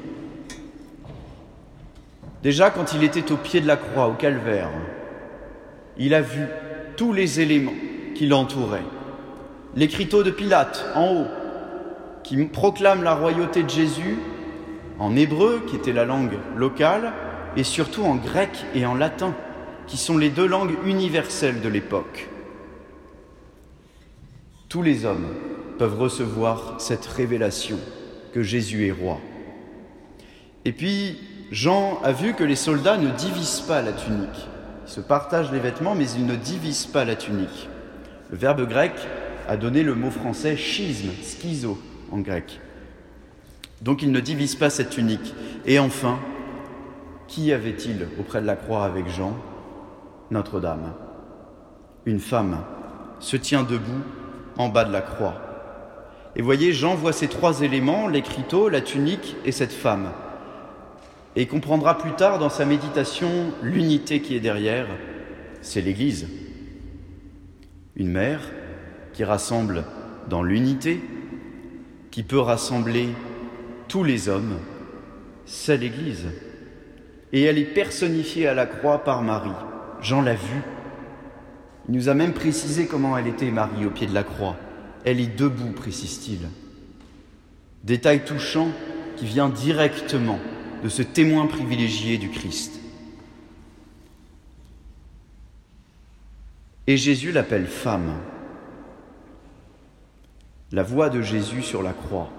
Déjà 2.43 2.69
quand 2.69 2.93
il 2.93 3.03
était 3.03 3.31
au 3.31 3.37
pied 3.37 3.61
de 3.61 3.67
la 3.67 3.77
croix, 3.77 4.07
au 4.07 4.13
calvaire, 4.13 4.69
il 5.97 6.13
a 6.13 6.21
vu 6.21 6.47
tous 6.97 7.13
les 7.13 7.39
éléments 7.39 7.73
qui 8.15 8.25
l'entouraient. 8.27 8.85
L'écriteau 9.75 10.23
de 10.23 10.31
Pilate 10.31 10.85
en 10.95 11.13
haut, 11.13 11.27
qui 12.23 12.43
proclame 12.45 13.03
la 13.03 13.13
royauté 13.13 13.63
de 13.63 13.69
Jésus 13.69 14.17
en 14.99 15.15
hébreu, 15.15 15.63
qui 15.67 15.75
était 15.75 15.93
la 15.93 16.05
langue 16.05 16.37
locale, 16.55 17.13
et 17.55 17.63
surtout 17.63 18.03
en 18.03 18.15
grec 18.15 18.49
et 18.75 18.85
en 18.85 18.95
latin, 18.95 19.33
qui 19.87 19.97
sont 19.97 20.17
les 20.17 20.29
deux 20.29 20.47
langues 20.47 20.75
universelles 20.85 21.61
de 21.61 21.69
l'époque. 21.69 22.29
Tous 24.69 24.81
les 24.81 25.05
hommes 25.05 25.27
peuvent 25.77 25.99
recevoir 25.99 26.75
cette 26.79 27.05
révélation 27.05 27.77
que 28.33 28.43
Jésus 28.43 28.87
est 28.87 28.91
roi. 28.91 29.19
Et 30.65 30.71
puis, 30.71 31.17
Jean 31.51 31.99
a 32.03 32.11
vu 32.11 32.33
que 32.33 32.43
les 32.43 32.55
soldats 32.55 32.97
ne 32.97 33.09
divisent 33.09 33.61
pas 33.61 33.81
la 33.81 33.91
tunique. 33.91 34.47
Ils 34.87 34.91
se 34.91 35.01
partagent 35.01 35.51
les 35.51 35.59
vêtements, 35.59 35.95
mais 35.95 36.09
ils 36.11 36.25
ne 36.25 36.35
divisent 36.35 36.85
pas 36.85 37.05
la 37.05 37.15
tunique. 37.15 37.69
Le 38.29 38.37
verbe 38.37 38.67
grec 38.67 38.93
a 39.47 39.57
donné 39.57 39.83
le 39.83 39.95
mot 39.95 40.11
français 40.11 40.55
schisme, 40.55 41.09
schizo 41.21 41.77
en 42.11 42.19
grec. 42.19 42.59
Donc 43.81 44.01
ils 44.03 44.11
ne 44.11 44.19
divisent 44.19 44.55
pas 44.55 44.69
cette 44.69 44.91
tunique. 44.91 45.33
Et 45.65 45.79
enfin, 45.79 46.19
qui 47.27 47.51
avait-il 47.51 48.07
auprès 48.19 48.41
de 48.41 48.45
la 48.45 48.55
croix 48.55 48.85
avec 48.85 49.07
Jean? 49.09 49.35
Notre-Dame. 50.29 50.93
Une 52.05 52.19
femme 52.19 52.63
se 53.19 53.35
tient 53.35 53.63
debout 53.63 54.01
en 54.57 54.69
bas 54.69 54.85
de 54.85 54.93
la 54.93 55.01
croix. 55.01 55.50
Et 56.35 56.41
voyez, 56.41 56.71
Jean 56.71 56.95
voit 56.95 57.13
ces 57.13 57.27
trois 57.27 57.61
éléments, 57.61 58.07
l'écriteau, 58.07 58.69
la 58.69 58.81
tunique 58.81 59.35
et 59.43 59.51
cette 59.51 59.73
femme. 59.73 60.11
Et 61.35 61.43
il 61.43 61.47
comprendra 61.47 61.97
plus 61.97 62.13
tard 62.13 62.39
dans 62.39 62.49
sa 62.49 62.65
méditation 62.65 63.29
l'unité 63.61 64.21
qui 64.21 64.35
est 64.35 64.41
derrière, 64.41 64.87
c'est 65.61 65.81
l'Église. 65.81 66.27
Une 67.95 68.09
mère 68.09 68.41
qui 69.13 69.23
rassemble 69.23 69.83
dans 70.29 70.43
l'unité, 70.43 71.01
qui 72.11 72.23
peut 72.23 72.39
rassembler 72.39 73.09
tous 73.87 74.03
les 74.03 74.29
hommes, 74.29 74.57
c'est 75.45 75.77
l'Église. 75.77 76.27
Et 77.33 77.43
elle 77.43 77.57
est 77.57 77.73
personnifiée 77.73 78.47
à 78.47 78.53
la 78.53 78.65
croix 78.65 79.03
par 79.03 79.21
Marie. 79.21 79.49
Jean 80.01 80.21
l'a 80.21 80.33
vu. 80.33 80.61
Il 81.87 81.95
nous 81.95 82.09
a 82.09 82.13
même 82.13 82.33
précisé 82.33 82.87
comment 82.87 83.17
elle 83.17 83.27
était, 83.27 83.51
Marie, 83.51 83.85
au 83.85 83.89
pied 83.89 84.07
de 84.07 84.13
la 84.13 84.23
croix. 84.23 84.55
Elle 85.05 85.19
est 85.19 85.35
debout, 85.35 85.71
précise-t-il. 85.71 86.47
Détail 87.83 88.23
touchant 88.23 88.69
qui 89.17 89.25
vient 89.25 89.49
directement 89.49 90.39
de 90.83 90.89
ce 90.89 91.01
témoin 91.01 91.47
privilégié 91.47 92.17
du 92.17 92.29
Christ. 92.29 92.79
Et 96.87 96.97
Jésus 96.97 97.31
l'appelle 97.31 97.67
femme. 97.67 98.17
La 100.71 100.83
voix 100.83 101.09
de 101.09 101.21
Jésus 101.21 101.61
sur 101.61 101.83
la 101.83 101.93
croix. 101.93 102.29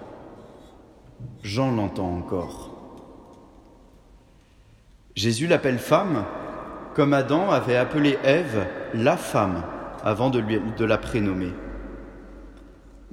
Jean 1.42 1.74
l'entend 1.74 2.16
encore. 2.16 2.70
Jésus 5.14 5.46
l'appelle 5.46 5.78
femme 5.78 6.24
comme 6.94 7.12
Adam 7.12 7.50
avait 7.50 7.76
appelé 7.76 8.18
Ève 8.24 8.66
la 8.94 9.16
femme 9.16 9.62
avant 10.02 10.30
de, 10.30 10.40
de 10.40 10.84
la 10.84 10.98
prénommer. 10.98 11.52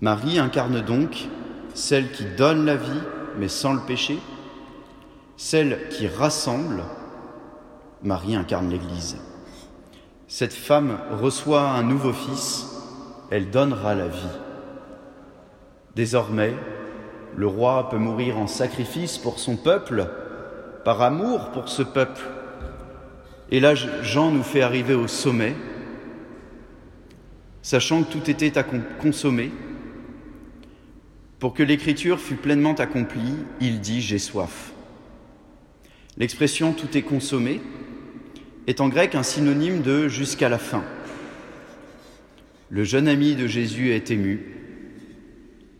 Marie 0.02 0.40
incarne 0.40 0.82
donc 0.82 1.28
celle 1.74 2.12
qui 2.12 2.26
donne 2.38 2.66
la 2.66 2.76
vie 2.76 3.02
mais 3.38 3.48
sans 3.48 3.74
le 3.74 3.82
péché, 3.82 4.20
celle 5.38 5.88
qui 5.90 6.08
rassemble. 6.08 6.84
Marie 8.04 8.36
incarne 8.36 8.70
l'Église. 8.70 9.18
Cette 10.28 10.54
femme 10.54 10.98
reçoit 11.12 11.70
un 11.70 11.84
nouveau 11.84 12.14
fils, 12.14 12.68
elle 13.32 13.50
donnera 13.50 13.96
la 13.96 14.08
vie. 14.08 14.38
Désormais, 15.96 16.54
le 17.36 17.48
roi 17.48 17.90
peut 17.90 17.98
mourir 17.98 18.38
en 18.38 18.48
sacrifice 18.48 19.18
pour 19.18 19.40
son 19.40 19.56
peuple, 19.56 20.08
par 20.84 21.02
amour 21.02 21.52
pour 21.52 21.68
ce 21.68 21.84
peuple. 21.84 22.22
Et 23.52 23.60
là, 23.60 23.76
Jean 23.76 24.32
nous 24.32 24.44
fait 24.44 24.62
arriver 24.62 24.94
au 24.94 25.08
sommet, 25.08 25.56
sachant 27.62 28.04
que 28.04 28.12
tout 28.12 28.30
était 28.30 28.58
à 28.58 28.64
consommer. 29.02 29.52
Pour 31.40 31.54
que 31.54 31.64
l'écriture 31.64 32.20
fût 32.20 32.36
pleinement 32.36 32.74
accomplie, 32.74 33.36
il 33.62 33.80
dit 33.80 34.02
J'ai 34.02 34.20
soif. 34.20 34.74
L'expression 36.18 36.74
tout 36.74 36.98
est 36.98 37.02
consommé 37.02 37.62
est 38.68 38.82
en 38.82 38.90
grec 38.90 39.16
un 39.16 39.24
synonyme 39.24 39.82
de 39.82 40.08
jusqu'à 40.08 40.50
la 40.50 40.58
fin. 40.58 40.84
Le 42.70 42.84
jeune 42.84 43.08
ami 43.08 43.36
de 43.36 43.48
Jésus 43.48 43.92
est 43.92 44.12
ému 44.12 44.60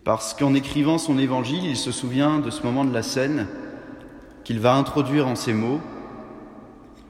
parce 0.10 0.34
qu'en 0.34 0.56
écrivant 0.56 0.98
son 0.98 1.20
évangile, 1.20 1.66
il 1.66 1.78
se 1.78 1.92
souvient 1.92 2.40
de 2.40 2.50
ce 2.50 2.64
moment 2.64 2.84
de 2.84 2.94
la 2.94 3.04
scène 3.04 3.48
qu'il 4.44 4.60
va 4.60 4.74
introduire 4.74 5.28
en 5.28 5.36
ces 5.36 5.54
mots, 5.54 5.82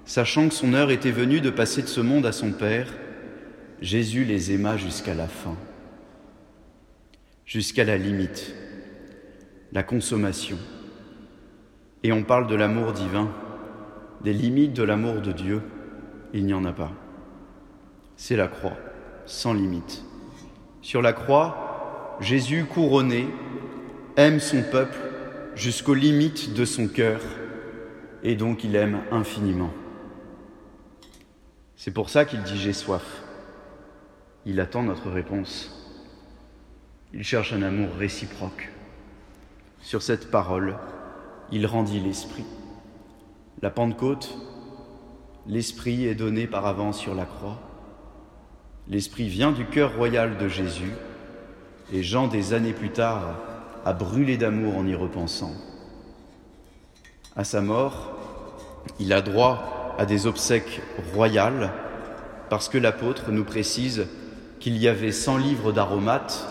sachant 0.03 0.49
que 0.49 0.53
son 0.53 0.73
heure 0.73 0.91
était 0.91 1.11
venue 1.11 1.39
de 1.39 1.49
passer 1.49 1.81
de 1.81 1.87
ce 1.87 2.01
monde 2.01 2.25
à 2.25 2.33
son 2.33 2.51
Père, 2.51 2.93
Jésus 3.81 4.25
les 4.25 4.51
aima 4.51 4.75
jusqu'à 4.75 5.13
la 5.13 5.29
fin, 5.29 5.55
jusqu'à 7.49 7.83
la 7.83 7.97
limite, 7.97 8.53
la 9.71 9.81
consommation. 9.81 10.59
Et 12.03 12.11
on 12.11 12.23
parle 12.23 12.45
de 12.45 12.53
l'amour 12.53 12.93
divin, 12.93 13.27
des 14.21 14.33
limites 14.33 14.73
de 14.73 14.83
l'amour 14.83 15.19
de 15.21 15.31
Dieu, 15.31 15.63
il 16.31 16.45
n'y 16.45 16.53
en 16.53 16.63
a 16.63 16.71
pas. 16.71 16.91
C'est 18.17 18.35
la 18.35 18.47
croix, 18.47 18.77
sans 19.25 19.53
limite. 19.53 20.03
Sur 20.83 21.01
la 21.01 21.11
croix, 21.11 22.17
Jésus 22.19 22.65
couronné 22.65 23.27
aime 24.15 24.39
son 24.39 24.61
peuple 24.61 24.99
jusqu'aux 25.55 25.95
limites 25.95 26.53
de 26.53 26.65
son 26.65 26.87
cœur 26.87 27.19
et 28.21 28.35
donc 28.35 28.63
il 28.63 28.75
aime 28.75 28.99
infiniment. 29.11 29.73
C'est 31.75 31.91
pour 31.95 32.11
ça 32.11 32.25
qu'il 32.25 32.43
dit 32.43 32.59
j'ai 32.59 32.73
soif. 32.73 33.23
Il 34.45 34.59
attend 34.59 34.83
notre 34.83 35.09
réponse. 35.09 35.78
Il 37.13 37.23
cherche 37.23 37.53
un 37.53 37.63
amour 37.63 37.89
réciproque. 37.97 38.69
Sur 39.81 40.01
cette 40.01 40.29
parole, 40.29 40.77
il 41.51 41.65
rendit 41.65 41.99
l'Esprit. 41.99 42.45
La 43.61 43.71
Pentecôte, 43.71 44.37
l'Esprit 45.47 46.05
est 46.05 46.15
donné 46.15 46.45
par 46.45 46.67
avance 46.67 46.99
sur 46.99 47.15
la 47.15 47.25
croix. 47.25 47.59
L'Esprit 48.87 49.27
vient 49.27 49.51
du 49.51 49.65
cœur 49.65 49.95
royal 49.95 50.37
de 50.37 50.47
Jésus 50.47 50.91
et 51.91 52.03
Jean, 52.03 52.27
des 52.27 52.53
années 52.53 52.73
plus 52.73 52.91
tard, 52.91 53.35
a 53.85 53.93
brûlé 53.93 54.37
d'amour 54.37 54.77
en 54.77 54.85
y 54.85 54.93
repensant. 54.93 55.53
À 57.35 57.43
sa 57.43 57.61
mort, 57.61 58.11
il 58.99 59.13
a 59.13 59.21
droit 59.21 59.95
à 59.97 60.05
des 60.05 60.27
obsèques 60.27 60.81
royales 61.13 61.71
parce 62.49 62.69
que 62.69 62.77
l'apôtre 62.77 63.31
nous 63.31 63.45
précise 63.45 64.07
qu'il 64.59 64.77
y 64.77 64.87
avait 64.87 65.11
100 65.11 65.37
livres 65.37 65.71
d'aromates, 65.71 66.47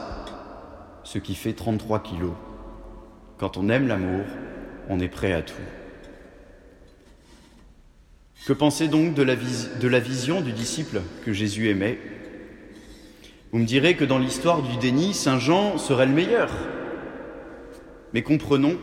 ce 1.09 1.17
qui 1.19 1.35
fait 1.35 1.55
33 1.55 2.03
kilos. 2.03 2.35
Quand 3.39 3.57
on 3.57 3.71
aime 3.71 3.89
l'amour, 3.89 4.27
on 4.91 5.01
est 5.01 5.09
prêt 5.09 5.33
à 5.33 5.41
tout. 5.41 5.55
Que 8.47 8.53
penser 8.53 8.89
donc 8.89 9.15
de 9.15 9.23
la, 9.23 10.01
vision 10.01 10.43
du 10.43 10.53
disciple 10.53 11.01
que 11.25 11.33
Jésus 11.33 11.71
aimait? 11.71 11.99
Vous 13.53 13.59
me 13.59 13.65
direz 13.65 13.97
que 13.97 14.05
dans 14.05 14.19
l'histoire 14.19 14.61
du 14.61 14.77
déni, 14.77 15.15
Saint 15.15 15.39
Jean 15.39 15.79
serait 15.79 16.05
le 16.05 16.13
meilleur. 16.13 16.51
Mais 18.13 18.21
comprenons, 18.21 18.77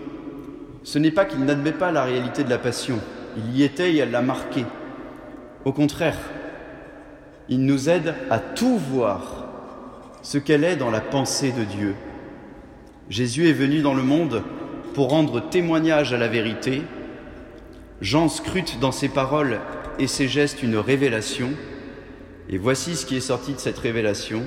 ce 0.83 0.97
n'est 0.97 1.11
pas 1.11 1.25
qu'il 1.25 1.45
n'admet 1.45 1.73
pas 1.73 1.91
la 1.91 2.05
réalité 2.05 2.43
de 2.43 2.49
la 2.49 2.57
passion, 2.57 2.99
il 3.37 3.55
y 3.55 3.61
était 3.61 3.93
et 3.93 3.97
elle 3.97 4.09
l'a 4.09 4.23
marqué. 4.23 4.65
Au 5.63 5.73
contraire, 5.73 6.17
il 7.49 7.65
nous 7.65 7.87
aide 7.87 8.15
à 8.31 8.39
tout 8.39 8.79
voir 8.79 9.45
ce 10.23 10.39
qu'elle 10.39 10.63
est 10.63 10.75
dans 10.75 10.89
la 10.89 11.01
pensée 11.01 11.51
de 11.51 11.63
Dieu. 11.63 11.93
Jésus 13.09 13.47
est 13.47 13.53
venu 13.53 13.81
dans 13.81 13.93
le 13.93 14.01
monde 14.01 14.43
pour 14.95 15.09
rendre 15.09 15.39
témoignage 15.39 16.11
à 16.13 16.17
la 16.17 16.27
vérité. 16.27 16.81
Jean 18.01 18.29
scrute 18.29 18.79
dans 18.79 18.91
ses 18.91 19.09
paroles 19.09 19.59
et 19.99 20.07
ses 20.07 20.27
gestes 20.27 20.63
une 20.63 20.77
révélation. 20.77 21.51
Et 22.49 22.57
voici 22.57 22.95
ce 22.95 23.05
qui 23.05 23.17
est 23.17 23.21
sorti 23.21 23.53
de 23.53 23.59
cette 23.59 23.77
révélation. 23.77 24.41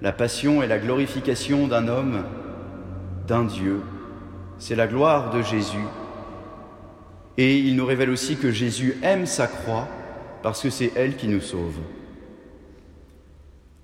La 0.00 0.12
passion 0.12 0.62
et 0.62 0.66
la 0.66 0.78
glorification 0.78 1.66
d'un 1.66 1.88
homme, 1.88 2.24
d'un 3.26 3.44
Dieu. 3.44 3.80
C'est 4.58 4.76
la 4.76 4.86
gloire 4.86 5.30
de 5.30 5.42
Jésus. 5.42 5.84
Et 7.36 7.58
il 7.58 7.76
nous 7.76 7.86
révèle 7.86 8.10
aussi 8.10 8.36
que 8.36 8.50
Jésus 8.50 8.96
aime 9.02 9.26
sa 9.26 9.46
croix 9.46 9.86
parce 10.42 10.62
que 10.62 10.70
c'est 10.70 10.92
elle 10.96 11.16
qui 11.16 11.28
nous 11.28 11.40
sauve. 11.42 11.78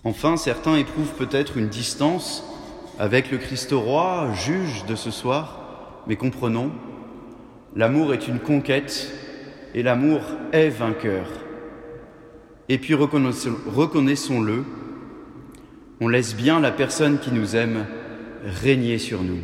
Enfin, 0.03 0.39
certains 0.39 0.77
éprouvent 0.77 1.15
peut-être 1.15 1.59
une 1.59 1.69
distance 1.69 2.43
avec 2.98 3.30
le 3.30 3.38
Christ 3.38 3.72
roi, 3.72 4.32
juge 4.35 4.87
de 4.87 4.94
ce 4.94 5.11
soir, 5.11 6.02
mais 6.06 6.16
comprenons, 6.16 6.72
l'amour 7.74 8.14
est 8.14 8.26
une 8.28 8.38
conquête 8.38 9.12
et 9.74 9.82
l'amour 9.82 10.22
est 10.52 10.70
vainqueur. 10.70 11.26
Et 12.68 12.78
puis 12.78 12.94
reconnaissons-le, 12.94 14.64
on 16.00 16.09
laisse 16.09 16.35
bien 16.35 16.61
la 16.61 16.72
personne 16.72 17.18
qui 17.18 17.30
nous 17.32 17.54
aime 17.54 17.87
régner 18.44 18.98
sur 18.98 19.22
nous. 19.22 19.40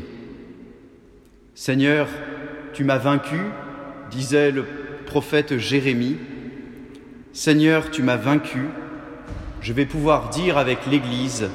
Seigneur, 1.54 2.08
tu 2.72 2.84
m'as 2.84 2.98
vaincu, 2.98 3.38
disait 4.10 4.50
le 4.50 4.64
prophète 5.04 5.58
Jérémie. 5.58 6.16
Seigneur, 7.32 7.90
tu 7.90 8.02
m'as 8.02 8.16
vaincu, 8.16 8.68
je 9.60 9.72
vais 9.72 9.86
pouvoir 9.86 10.30
dire 10.30 10.56
avec 10.58 10.86
l'Église, 10.86 11.48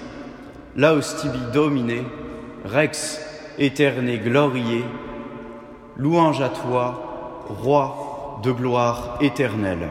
Laus 0.78 1.16
tibi 1.20 1.40
domine, 1.52 2.04
rex 2.64 3.20
éterne 3.58 4.16
glorier, 4.18 4.84
louange 5.96 6.40
à 6.40 6.50
toi, 6.50 7.46
roi 7.50 8.40
de 8.44 8.52
gloire 8.52 9.18
éternelle. 9.20 9.90